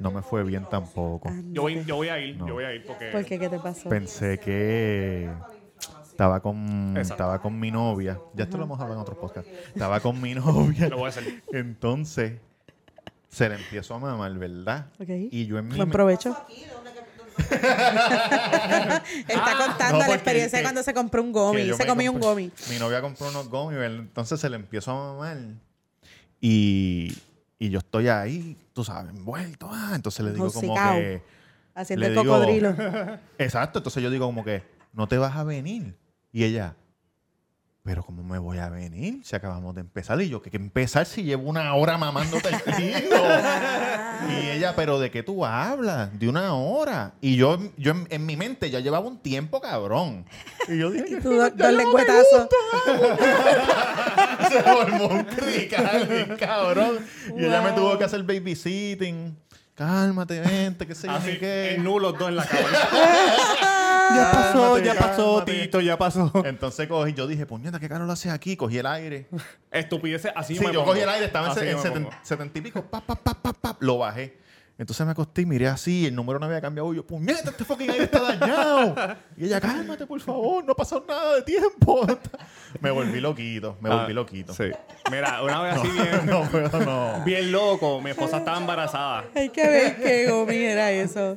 [0.00, 1.30] no me fue bien tampoco.
[1.52, 2.46] Yo voy, yo voy a ir, No.
[2.48, 3.06] yo voy a ir porque...
[3.10, 3.38] ¿Por qué?
[3.38, 3.88] ¿Qué te pasó?
[3.88, 5.30] Pensé que
[6.08, 7.14] estaba con, Exacto.
[7.14, 8.18] estaba con mi novia.
[8.34, 9.50] Ya esto lo hemos hablado en otros podcasts.
[9.72, 10.88] Estaba con mi novia.
[10.88, 11.42] Lo voy a hacer.
[11.52, 12.34] Entonces,
[13.28, 14.86] se le empezó a mamar, ¿verdad?
[15.00, 15.08] Ok.
[15.30, 15.76] Y yo en mi...
[15.76, 16.36] Buen provecho.
[17.38, 19.02] Está
[19.66, 21.72] contando no, la experiencia que- cuando se compró un gomi.
[21.72, 22.50] Se comió un gomi.
[22.70, 23.98] Mi novia compró unos gomis, ¿verdad?
[24.00, 25.38] entonces se le empezó a mamar.
[26.40, 27.16] Y,
[27.58, 29.68] y yo estoy ahí, tú sabes, envuelto.
[29.70, 31.22] Ah, entonces le digo como que...
[31.74, 32.70] Haciendo el cocodrilo.
[33.38, 35.96] Exacto, entonces yo digo como que, no te vas a venir.
[36.32, 36.74] Y ella,
[37.82, 40.20] pero ¿cómo me voy a venir si acabamos de empezar?
[40.20, 43.16] Y yo, ¿qué, qué empezar si llevo una hora mamándote el pito?
[44.28, 46.16] Y ella, ¿pero de qué tú hablas?
[46.18, 47.12] De una hora.
[47.20, 50.24] Y yo, yo en, en mi mente ya llevaba un tiempo, cabrón.
[50.68, 52.48] Y yo dije, Tú dos, lengüetazos.
[54.50, 56.98] se formó un crical, cabrón.
[57.36, 59.36] Y ella me tuvo que hacer babysitting.
[59.74, 61.74] Cálmate, vente, qué sé yo, qué.
[61.74, 62.88] en nulos dos en la cabeza.
[64.14, 65.52] ya pasó, Cálmate, ya pasó, cálmate.
[65.62, 66.32] Tito, ya pasó.
[66.44, 68.56] Entonces cogí, yo dije, puñeta, ¿qué caro lo hace aquí?
[68.56, 69.28] Cogí el aire.
[69.70, 70.92] Estupideces, así Sí, me yo pongo.
[70.92, 73.76] cogí el aire, estaba en, Así seten- setenta y pico, pa, pa, pa, pa, pa,
[73.80, 74.38] lo bajé.
[74.80, 76.92] Entonces me acosté y miré así, el número no había cambiado.
[76.92, 78.94] Y yo, puñeta, este fucking aire está dañado.
[79.36, 82.06] Y ella, cálmate, por favor, no ha pasado nada de tiempo.
[82.80, 84.54] me volví loquito, me volví Ah, loquito.
[84.54, 84.70] Sí.
[85.10, 86.44] Mira, una vez así bien, no
[86.78, 87.24] no.
[87.24, 89.24] bien loco, mi esposa estaba embarazada.
[89.34, 91.36] Hay que ver qué gomi era eso.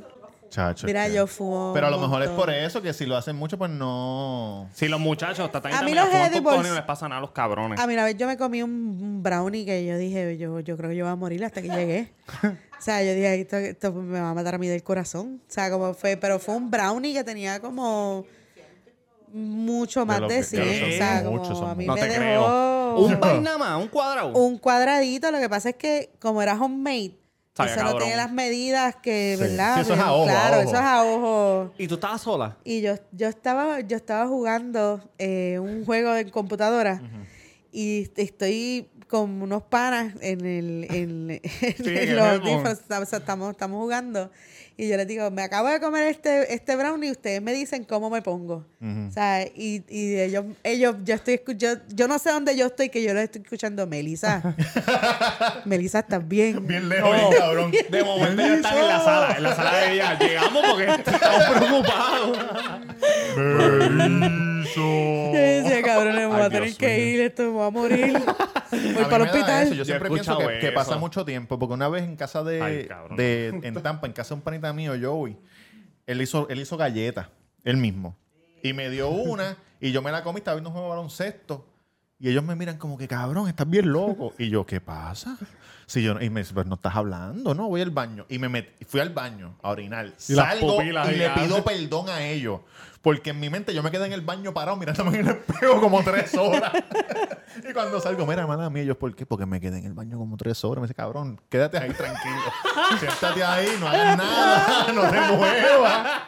[0.51, 0.85] Chacho.
[0.85, 1.71] Mira, yo fumo.
[1.73, 4.69] Pero a lo mejor es por eso que si lo hacen mucho, pues no.
[4.73, 7.79] Si los muchachos, Tatán y A mí los no les pasa nada a los cabrones.
[7.79, 10.89] A mí una vez yo me comí un, brownie que yo dije, yo, yo creo
[10.89, 12.11] que yo voy a morir hasta que llegué.
[12.43, 15.41] o sea, yo dije, esto, esto me va a matar a mí del corazón.
[15.47, 18.25] O sea, como fue, pero fue un brownie que tenía como
[19.31, 20.97] mucho más de que- 100.
[20.97, 22.95] claro, son o sea, como a mí no me te dejó creo.
[22.97, 24.33] Un vaina más, un cuadrado.
[24.33, 25.31] un cuadradito.
[25.31, 27.20] Lo que pasa es que como era homemade,
[27.53, 29.43] Sabía eso no tiene las medidas que, Sí.
[29.43, 29.75] ¿verdad?
[29.75, 30.69] Sí, eso es a ojo, a Claro, ojo.
[30.69, 31.73] eso es a ojo.
[31.77, 32.57] ¿Y tú estabas sola?
[32.63, 37.01] Y yo, yo estaba, yo estaba jugando eh, un juego en computadora
[37.71, 42.49] y estoy con unos panas en el, en, en en el los mismo.
[42.49, 44.31] audífonos, estamos, estamos, estamos jugando.
[44.77, 47.83] Y yo les digo, me acabo de comer este, este brownie y ustedes me dicen
[47.83, 48.65] cómo me pongo.
[48.81, 52.89] O sea, y, y ellos, ellos, yo estoy yo, yo no sé dónde yo estoy,
[52.89, 54.55] que yo les estoy escuchando, Melissa.
[55.65, 56.65] Melissa, ¿estás bien?
[56.65, 57.71] Bien lejos, bien cabrón.
[57.91, 60.17] De momento ya están en la sala, en la sala de ella.
[60.17, 62.37] Llegamos porque estamos preocupados.
[65.31, 67.05] Yo decía, cabrón, me voy Ay, a tener Dios que mío.
[67.05, 68.13] ir, esto me voy a morir.
[68.71, 69.63] Voy A mí para el me da hospital.
[69.63, 69.71] eso.
[69.73, 70.99] Yo Yo siempre pienso que, escuchado que pasa eso.
[71.01, 71.59] mucho tiempo.
[71.59, 73.17] Porque una vez en casa de, Ay, cabrón.
[73.17, 75.37] de- en Tampa, en casa de un panita mío, Joey,
[76.07, 77.27] él hizo, él hizo galletas,
[77.65, 78.15] él mismo.
[78.63, 81.67] Y me dio una y yo me la comí, estaba viendo un juego de baloncesto.
[82.17, 84.33] Y ellos me miran como que, cabrón, estás bien loco.
[84.37, 85.37] Y yo, ¿qué pasa?
[85.87, 88.25] Si yo, y me dice, pero no estás hablando, no, voy al baño.
[88.29, 90.05] Y me metí, fui al baño a orinar.
[90.29, 92.61] Y las Salgo y le pido perdón a ellos.
[93.01, 95.81] Porque en mi mente yo me quedé en el baño parado mirándome en el espejo
[95.81, 96.71] como tres horas.
[97.67, 99.25] y cuando salgo, mira, hermana mía, yo, ¿por qué?
[99.25, 100.81] Porque me quedé en el baño como tres horas.
[100.81, 102.35] Me dice, cabrón, quédate ahí tranquilo.
[102.99, 106.21] Siéntate ahí, no hagas nada, no te muevas.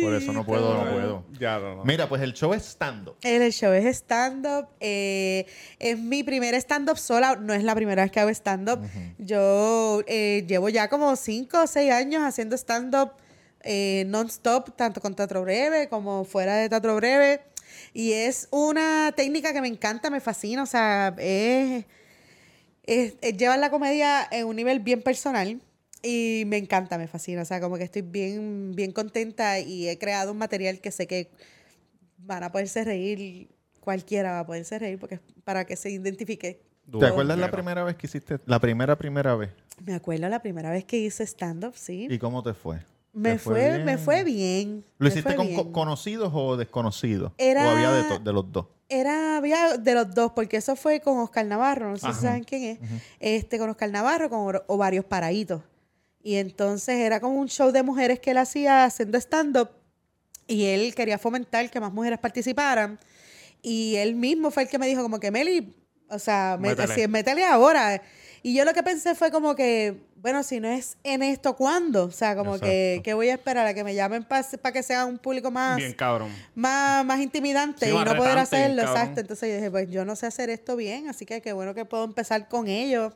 [0.00, 1.24] Por eso no puedo, no puedo.
[1.40, 1.84] Ya, no, no.
[1.84, 3.16] Mira, pues el show es stand-up.
[3.22, 4.68] El show es stand-up.
[4.78, 5.46] eh,
[5.80, 7.34] es mi primer stand-up sola.
[7.34, 8.78] No es la primera vez que hago stand-up.
[9.18, 13.10] Yo eh, llevo ya como cinco o seis años haciendo stand-up
[13.64, 17.40] eh, non-stop, tanto con Teatro Breve como fuera de Teatro Breve.
[17.92, 20.62] Y es una técnica que me encanta, me fascina.
[20.62, 21.84] O sea, es,
[22.84, 25.60] es, es llevar la comedia en un nivel bien personal.
[26.02, 27.42] Y me encanta, me fascina.
[27.42, 31.06] O sea, como que estoy bien, bien contenta y he creado un material que sé
[31.06, 31.30] que
[32.18, 33.48] van a poderse reír,
[33.80, 36.60] cualquiera va a poderse reír, porque es para que se identifique.
[36.98, 38.38] ¿Te acuerdas la primera vez que hiciste?
[38.44, 39.50] La primera, primera vez.
[39.84, 42.06] Me acuerdo la primera vez que hice stand-up, sí.
[42.10, 42.80] ¿Y cómo te fue?
[43.14, 43.84] Me ¿Te fue, bien?
[43.84, 44.84] me fue bien.
[44.98, 45.72] ¿Lo hiciste con bien.
[45.72, 47.32] conocidos o desconocidos?
[47.38, 48.66] Era- ¿O había de, los dos?
[48.88, 52.14] Era, había de los dos, porque eso fue con Oscar Navarro, no sé Ajá.
[52.14, 52.78] si saben quién es.
[53.20, 55.62] Este, con Oscar Navarro, con varios paraditos.
[56.22, 59.70] Y entonces era como un show de mujeres que él hacía haciendo stand-up.
[60.46, 62.98] Y él quería fomentar que más mujeres participaran.
[63.62, 65.74] Y él mismo fue el que me dijo como que, Meli,
[66.10, 68.02] o sea, métele ahora.
[68.42, 72.06] Y yo lo que pensé fue como que, bueno, si no es en esto, ¿cuándo?
[72.06, 73.02] O sea, como que, Exacto.
[73.04, 75.92] que voy a esperar a que me llamen para que sea un público más Bien
[75.92, 76.30] cabrón.
[76.54, 79.20] más, más intimidante Sí, y más no poder hacerlo, exacto.
[79.20, 81.84] Entonces yo dije, pues yo no sé hacer esto bien, así que qué bueno que
[81.84, 83.12] puedo empezar con ellos.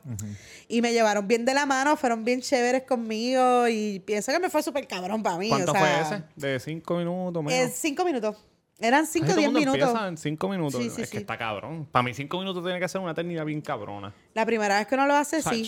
[0.67, 4.51] Y me llevaron bien de la mano, fueron bien chéveres conmigo y pienso que me
[4.51, 5.49] fue súper cabrón para mí.
[5.49, 6.23] ¿Cuánto o sea, fue ese?
[6.35, 7.43] ¿De cinco minutos?
[7.51, 7.73] eh, Menos.
[7.75, 8.35] cinco minutos.
[8.81, 9.89] Eran Casi cinco o todo el diez mundo minutos.
[9.89, 10.79] empieza en cinco minutos.
[10.79, 11.17] Sí, es sí, que sí.
[11.17, 11.87] está cabrón.
[11.91, 14.13] Para mí cinco minutos tiene que ser una eternidad bien cabrona.
[14.35, 15.67] La primera vez que uno lo hace, sí.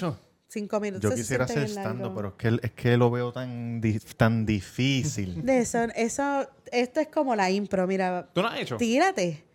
[0.51, 1.09] Cinco minutos.
[1.09, 2.13] Yo quisiera hacer bien stand largo.
[2.15, 3.81] pero es que, es que lo veo tan,
[4.17, 5.45] tan difícil.
[5.45, 8.27] De eso, eso, esto es como la impro, mira.
[8.33, 8.75] ¿Tú lo has hecho?
[8.75, 9.45] Tírate.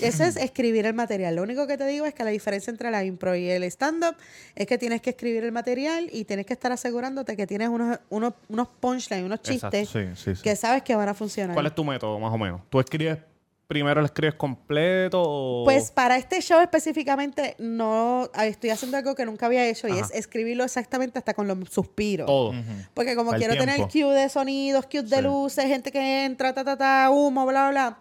[0.00, 1.34] Eso es escribir el material.
[1.34, 4.14] Lo único que te digo es que la diferencia entre la impro y el stand-up
[4.54, 7.98] es que tienes que escribir el material y tienes que estar asegurándote que tienes unos,
[8.08, 10.42] unos, unos punchlines, unos chistes Sí, sí, sí.
[10.42, 11.54] que sabes que van a funcionar.
[11.54, 12.60] ¿Cuál es tu método, más o menos?
[12.70, 13.18] ¿Tú escribes
[13.66, 15.64] primero lo escribes completo o...?
[15.64, 20.00] Pues para este show específicamente no estoy haciendo algo que nunca había hecho y Ajá.
[20.06, 22.26] es escribirlo exactamente hasta con los suspiros.
[22.26, 22.52] todo.
[22.94, 25.22] Porque como Para el quiero tener cue de sonidos, cue de Sí.
[25.22, 27.98] luces, gente que entra, ta, ta, ta, humo, bla, bla, bla.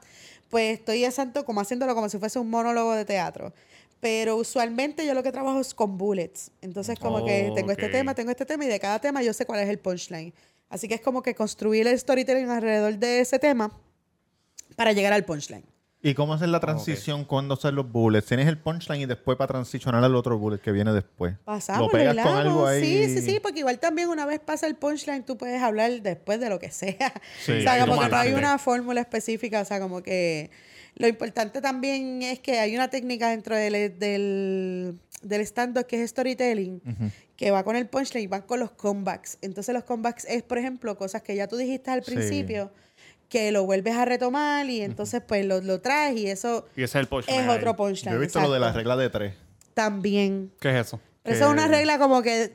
[0.49, 3.53] pues estoy exacto como haciéndolo como si fuese un monólogo de teatro.
[3.99, 6.51] Pero usualmente yo lo que trabajo es con bullets.
[6.61, 7.91] Entonces, como que tengo este Ok.
[7.91, 10.33] tema, tengo este tema y de cada tema yo sé cuál es el punchline.
[10.69, 13.71] Así que es como que construir el storytelling alrededor de ese tema
[14.75, 15.65] para llegar al punchline.
[16.05, 18.27] ¿Y cómo hacer la transición cuando hacer los bullets?
[18.27, 21.35] Tienes el punchline y después para transicionar al otro bullet que viene después.
[21.45, 22.83] Pasamos, Lo pegas con algo ahí.
[22.83, 26.41] Sí, sí, sí, porque igual también una vez pasa el punchline, tú puedes hablar después
[26.41, 27.13] de lo que sea.
[27.45, 30.51] Sí, o sea, como lo que no hay una fórmula específica, o sea, como que
[30.95, 36.09] lo importante también es que hay una técnica dentro del, del, del stand-up que es
[36.09, 36.81] storytelling,
[37.37, 39.37] que va con el punchline y van con los comebacks.
[39.41, 42.11] Entonces los comebacks es, por ejemplo, cosas que ya tú dijiste al Sí.
[43.33, 46.99] Que lo vuelves a retomar y entonces pues lo, lo traes y eso Y ese
[46.99, 47.39] es el punchline.
[47.41, 47.57] es ahí.
[47.57, 48.13] otro punchline.
[48.13, 48.77] Yo he visto lo de la exacto.
[48.77, 49.33] regla de tres.
[49.73, 50.51] También.
[50.59, 50.99] ¿Qué es eso?
[51.23, 52.53] Eso es una regla como que,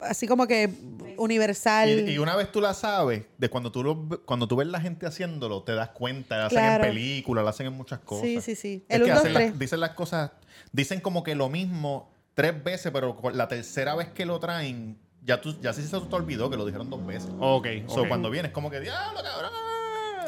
[0.00, 0.68] así como que
[1.16, 1.88] universal.
[2.06, 4.80] Y, y una vez tú la sabes, de cuando tú, lo, cuando tú ves la
[4.80, 6.36] gente haciéndolo, te das cuenta.
[6.36, 6.84] La hacen Claro.
[6.84, 8.26] en películas, la hacen en muchas cosas.
[8.26, 8.84] Sí, sí, sí.
[8.88, 9.58] Es El que 1, 2, hacen las- 3.
[9.58, 10.32] dicen las cosas,
[10.72, 14.98] dicen como que lo mismo tres veces, pero con la tercera vez que lo traen,
[15.22, 17.30] ya, tú, ya sí se te olvidó que lo dijeron dos veces.
[17.38, 17.66] Ok.
[17.86, 18.08] So, ok.
[18.08, 19.52] cuando vienes, como que, diablo, cabrón.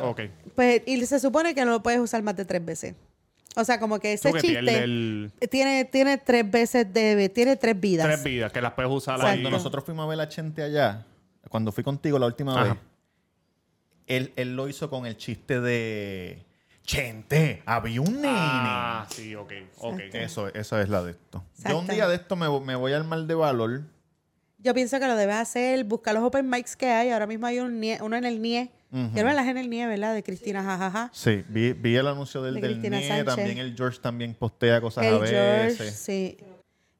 [0.03, 0.21] Ok.
[0.55, 2.95] Pues, y se supone que no lo puedes usar más de tres veces.
[3.57, 7.29] O sea, como que ese Tú que chiste pierde el- tiene, tiene tres veces de...
[7.31, 8.07] Tiene tres vidas.
[8.07, 9.33] Tres vidas que las puedes usar Exacto.
[9.35, 9.41] ahí.
[9.43, 11.07] Cuando nosotros fuimos a ver a Chente allá,
[11.49, 12.75] cuando fui contigo la última Ajá.
[12.75, 12.83] vez,
[14.07, 16.45] él, él lo hizo con el chiste de
[16.83, 18.29] Chente, había un nene.
[18.29, 19.53] Ah, sí, ok.
[19.79, 20.01] ok.
[20.13, 21.43] Eso, eso es la de esto.
[21.65, 21.93] Yo un Exacto.
[21.95, 23.83] día de esto me, me voy al mal de valor.
[24.59, 27.11] Yo pienso que lo debes hacer, buscar los open mics que hay.
[27.11, 28.71] Ahora mismo hay un NIE- uno en el NIE.
[28.91, 30.15] Quiero verlas en el NIE, ¿verdad?
[30.15, 31.11] De Cristina Jajaja.
[31.13, 33.27] Sí, vi, vi el anuncio del, De del Cristina NIE, Sánchez.
[33.27, 35.77] también el George también postea cosas a veces.
[35.77, 36.37] George, sí.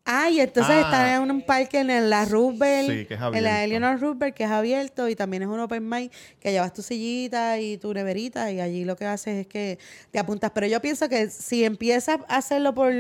[0.09, 0.81] Ah, y entonces Ah.
[0.83, 3.65] está en un parque en el- la Roosevelt, Sí, que es en la.
[3.65, 7.59] Eleanor Roosevelt, que es abierto, y también es un open mic que llevas tu sillita
[7.59, 9.79] y tu neverita, y allí lo que haces es que
[10.13, 10.53] te apuntas.
[10.55, 12.93] Pero yo pienso que si empiezas a hacerlo por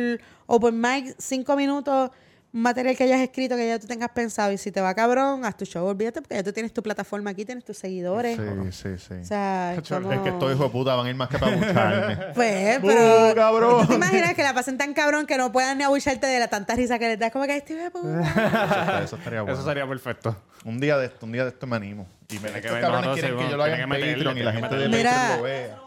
[0.47, 2.11] open mic, cinco minutos,
[2.57, 5.45] un material que hayas escrito, que ya tú tengas pensado, y si te va cabrón,
[5.45, 8.39] haz tu show, olvídate, porque ya tú tienes tu plataforma aquí, tienes tus seguidores.
[8.39, 9.15] Sí, sí, sí.
[9.21, 11.39] O sea, es, como- Es que estos hijos de puta van a ir más que
[11.39, 12.17] para bucharme.
[12.35, 13.35] Pues, ¡Bu, pero.
[13.35, 13.81] cabrón!
[13.83, 16.49] ¿Tú te imaginas que la pasen tan cabrón que no puedan ni abucharte de la
[16.49, 17.31] tanta risa que les das?
[17.31, 19.01] Como que este hijo de puta.
[19.05, 19.55] eso, estaría bueno.
[19.59, 20.35] Eso sería perfecto.
[20.65, 22.07] Un día de esto, un día de esto me animo.
[22.31, 24.43] Y me, que cabrones no, no, quieren sí, que yo lo haga en Patreon y
[24.43, 24.83] la gente que de.
[24.85, 25.37] Patreon Mira.
[25.37, 25.79] lo vea.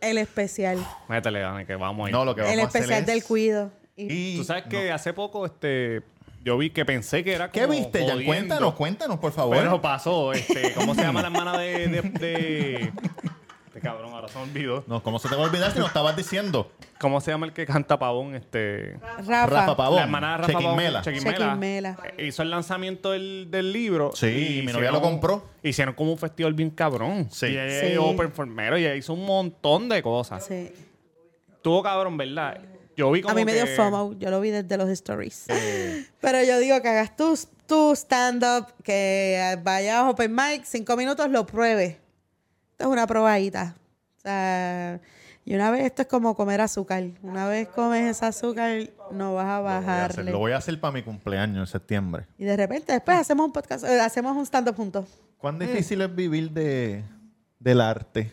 [0.00, 0.78] El especial.
[1.08, 2.12] Métele, Dani, que vamos ahí.
[2.12, 3.81] No, lo que vamos El a hacer especial es- del cuido.
[3.96, 6.02] Y- Y- Tú sabes que hace poco, este,
[6.44, 8.10] yo vi que pensé que era ¿Qué viste, Jan?
[8.12, 8.26] jodiendo.
[8.26, 9.56] Cuéntanos, cuéntanos, por favor.
[9.56, 12.92] Bueno, pasó, este, ¿cómo se llama la hermana de, de, de-
[13.66, 14.84] Este cabrón, ahora se me olvidó.
[14.86, 16.70] no, ¿Cómo se te va a olvidar si nos estabas diciendo?
[17.00, 18.34] ¿Cómo se llama el que canta Pavón?
[18.34, 18.98] Este...
[19.26, 19.46] Rafa.
[19.46, 19.96] Rafa Pavón.
[19.96, 21.02] La hermana de Rafa Pavón, Chequimela.
[21.02, 21.98] Chequimela, Chequimela.
[22.18, 24.10] eh, Hizo el lanzamiento del, del libro.
[24.14, 25.44] Sí, y mi novia lo compró.
[25.62, 27.28] Hicieron como un festival bien cabrón.
[27.30, 27.46] Sí.
[27.46, 27.86] Y ella Sí.
[27.92, 30.44] es open formero y ella hizo un montón de cosas.
[30.46, 30.70] Sí.
[31.62, 32.60] Tuvo cabrón, ¿verdad?
[32.96, 34.14] Yo vi como A mí me dio que- FOMO.
[34.18, 35.46] Yo lo vi desde los stories.
[36.20, 41.30] Pero yo digo que hagas tu, tu stand-up, que vayas a open mic, cinco minutos,
[41.30, 41.92] lo pruebes.
[42.72, 43.74] Esto es una probadita.
[44.18, 45.00] O sea,
[45.44, 47.02] y una vez esto es como comer azúcar.
[47.22, 50.30] Una vez comes ese azúcar, no vas a bajarle.
[50.30, 52.26] Lo voy a hacer para mi cumpleaños en septiembre.
[52.38, 55.06] Y de repente después hacemos un podcast, eh, hacemos un stand-up juntos.
[55.38, 57.02] ¿Cuán difícil es vivir de,
[57.58, 58.32] del arte?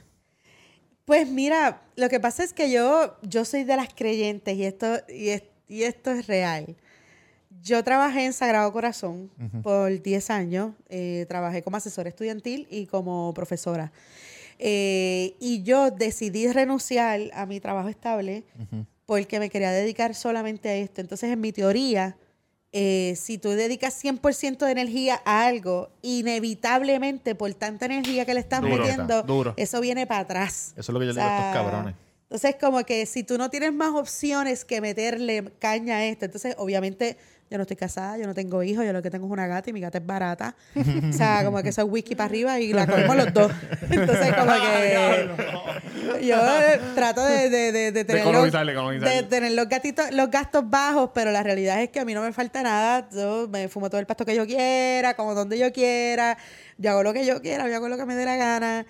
[1.10, 4.86] Pues mira, lo que pasa es que yo, yo soy de las creyentes y esto,
[5.10, 6.76] y, es- y esto es real.
[7.64, 9.32] Yo trabajé en Sagrado Corazón
[9.64, 10.74] por 10 años.
[10.88, 13.92] eh, trabajé como asesora estudiantil y como profesora.
[14.60, 18.44] Eh, y yo decidí renunciar a mi trabajo estable
[19.08, 21.02] porque me quería dedicar solamente a esto.
[21.02, 22.18] Entonces, en mi teoría,
[22.72, 28.40] eh, si tú dedicas 100% de energía a algo, inevitablemente por tanta energía que le
[28.40, 29.54] estás Duro, metiendo, duro.
[29.58, 30.74] eso viene para atrás.
[30.78, 31.96] Eso es lo que yo O le digo a estos cabrones.
[32.24, 36.54] Entonces, como que si tú no tienes más opciones que meterle caña a esto, entonces,
[36.60, 37.18] obviamente,
[37.50, 39.70] yo no estoy casada, yo no tengo hijos, yo lo que tengo es una gata
[39.72, 40.56] y mi gata es barata.
[40.76, 43.52] o sea, como que soy whisky para arriba y la comemos los dos.
[43.90, 45.30] Entonces, como que
[46.22, 49.16] yo eh, trato de, de, de, de tener, los, economizarle, economizarle.
[49.16, 52.22] de tener los, gatitos, los gastos bajos, pero la realidad es que a mí no
[52.22, 53.10] me falta nada.
[53.12, 56.38] Yo me fumo todo el pasto que yo quiera, como donde yo quiera,
[56.78, 58.86] yo hago lo que yo quiera, yo hago lo que me dé la gana.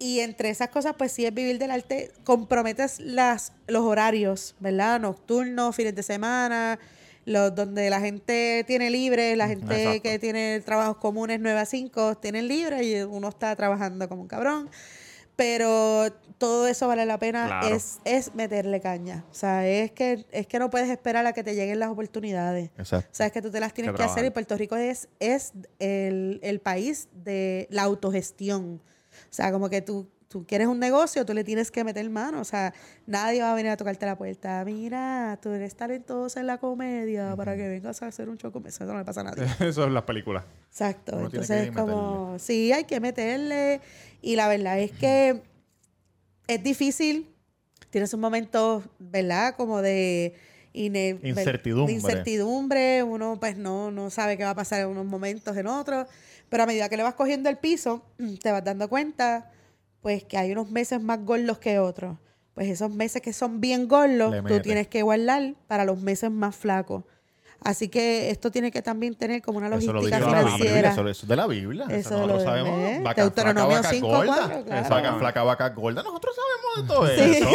[0.00, 4.98] Y entre esas cosas, pues sí es vivir del arte, comprometes las, los horarios, ¿verdad?
[4.98, 6.80] Nocturnos, fines de semana,
[7.24, 10.02] los donde la gente tiene libre, la gente Exacto.
[10.02, 14.28] que tiene trabajos comunes 9 a 5 tienen libre y uno está trabajando como un
[14.28, 14.68] cabrón.
[15.36, 16.08] Pero
[16.38, 17.74] todo eso vale la pena, Claro.
[17.74, 19.24] es, es meterle caña.
[19.30, 22.70] O sea, es que, es que no puedes esperar a que te lleguen las oportunidades.
[22.76, 23.08] Exacto.
[23.10, 24.30] O sea, es que tú te las tienes Que que hacer y.
[24.30, 28.82] Puerto Rico es, es el, el país de la autogestión.
[28.84, 32.40] O sea, como que tú, tú quieres un negocio, tú le tienes que meter mano.
[32.40, 32.72] O sea,
[33.06, 34.64] nadie va a venir a tocarte la puerta.
[34.64, 38.66] Mira, tú eres talentosa en la comedia para que vengas a hacer un show con
[38.66, 38.86] eso.
[38.86, 39.44] No le pasa a nadie.
[39.60, 40.44] Eso es las películas.
[40.68, 41.16] Exacto.
[41.16, 43.82] Uno Entonces, como, sí, hay que meterle.
[44.22, 45.42] Y la verdad es que
[46.46, 47.28] es difícil.
[47.90, 49.54] Tienes un momento, ¿verdad?
[49.54, 50.34] Como de
[50.72, 51.86] Incertidumbre.
[51.86, 53.02] de incertidumbre.
[53.02, 56.08] Uno, pues, no, no sabe qué va a pasar en unos momentos, en otros.
[56.48, 58.02] Pero a medida que le vas cogiendo el piso,
[58.42, 59.50] te vas dando cuenta,
[60.02, 62.18] pues, que hay unos meses más gordos que otros.
[62.54, 66.54] Pues esos meses que son bien gordos, tú tienes que guardar para los meses más
[66.54, 67.04] flacos.
[67.64, 70.90] Así que esto tiene que también tener como una Eso lo logística la Biblia, financiera.
[70.90, 71.86] eso, eso es de la Biblia.
[71.90, 73.02] Eso nosotros lo sabemos.
[73.04, 74.34] Vaca Deuteronomio flaca, vaca 5, gorda.
[74.36, 74.88] 4, claro.
[74.90, 76.02] Vaca flaca, vaca gorda.
[76.02, 77.36] Nosotros sabemos de todo Sí.
[77.36, 77.48] eso.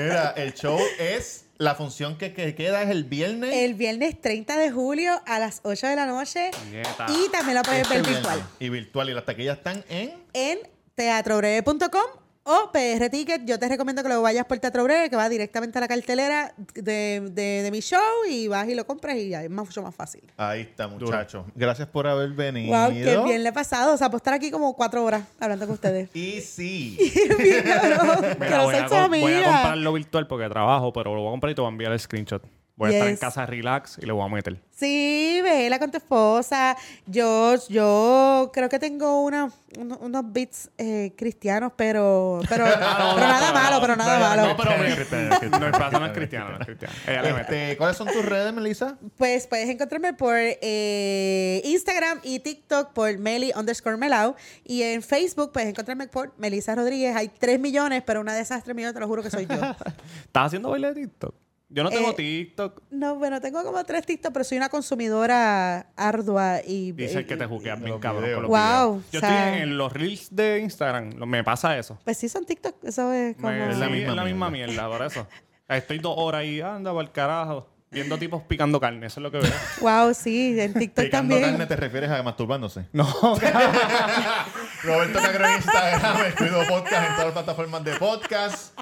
[0.00, 1.43] Mira, el show es...
[1.56, 3.54] La función que, que queda es el viernes.
[3.54, 6.50] El viernes 30 de julio a las 8 de la noche.
[6.70, 7.06] Nieta.
[7.08, 8.22] Y también la puedes este ver viernes.
[8.22, 9.10] virtual Y virtual.
[9.10, 10.14] Y las taquillas están en...
[10.32, 10.58] en
[10.94, 13.44] teatrobreve.com o PR Ticket.
[13.44, 16.54] Yo te recomiendo que lo vayas por Teatro Breve, que va directamente a la cartelera
[16.74, 19.94] de, de- de mi show y vas y lo compras y ya es mucho más
[19.94, 20.22] fácil.
[20.36, 21.44] Ahí está, muchachos.
[21.54, 22.76] Gracias por haber venido.
[22.76, 23.94] Wow, qué bien le he pasado.
[23.94, 26.08] O sea, puedo estar aquí como cuatro horas hablando con ustedes.
[26.14, 26.96] Y sí.
[27.38, 28.18] bien, cabrón.
[28.38, 31.50] Mira, Quiero voy, a voy a comprarlo virtual porque trabajo, pero lo voy a comprar
[31.52, 32.42] y te voy a enviar el screenshot.
[32.76, 34.60] Voy a estar en casa relax y le voy a meter.
[34.72, 36.76] Sí, vela con tu esposa.
[37.06, 39.48] Yo, yo creo que tengo una,
[39.78, 42.64] uno- unos beats eh, cristianos, pero, pero,
[43.14, 44.46] pero nada malo, pero nada No, malo.
[44.48, 46.94] no, pero No, es cristiano, no es cristiano.
[47.06, 48.98] Este, ¿Cuáles son tus redes, Melissa?
[49.16, 54.34] Pues puedes encontrarme por eh, Instagram y TikTok por Meli underscore Melao.
[54.64, 57.14] Y en Facebook puedes encontrarme por Melissa Rodríguez.
[57.14, 59.54] Hay 3 millones, pero una de esas 3 millones te lo juro que soy yo.
[60.24, 61.34] ¿Estás haciendo baile de TikTok?
[61.74, 62.82] Yo no tengo Eh, TikTok.
[62.90, 66.92] no, bueno, tengo como tres TikTok, pero soy una consumidora ardua y...
[66.92, 68.42] Dice que te jugueas bien cabrón videos.
[68.42, 69.10] con los Wow, videos.
[69.10, 71.14] Yo o sea- estoy en los reels de Instagram.
[71.26, 71.98] Me pasa eso.
[72.04, 72.76] Pues sí, son TikTok.
[72.84, 73.48] Eso es como...
[73.48, 75.26] Me- Es la sí, misma es la misma mierda, por eso.
[75.68, 79.30] Estoy dos horas ahí, anda por el carajo, viendo tipos picando carne, eso es lo
[79.32, 79.52] que veo.
[79.80, 81.50] Wow, sí, en TikTok Picando también.
[81.52, 82.86] carne te refieres a masturbándose.
[82.92, 83.04] No,
[84.82, 88.78] Roberto Cagro en Instagram, Cuido Podcast en todas las plataformas de podcast.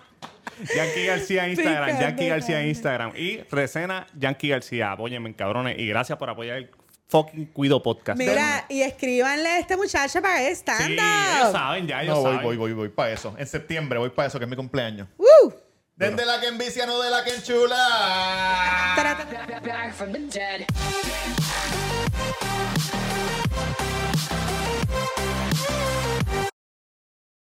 [0.74, 2.68] Yankee García en Instagram, Yankee García en.
[2.68, 4.92] Instagram y Resena Yankee García.
[4.92, 6.70] Apóyenme, cabrones, y gracias por apoyar el
[7.08, 8.18] fucking Cuido Podcast.
[8.18, 12.20] Mira, y escríbanle a este muchacho para que sí, stand ellos saben, ya ellos No,
[12.22, 12.46] voy, saben.
[12.46, 13.34] voy, voy, voy para eso.
[13.38, 15.08] En septiembre voy para eso, que es mi cumpleaños.
[15.18, 15.54] ¡Woo!
[15.94, 18.96] Desde la que envicia, no de la que enchula.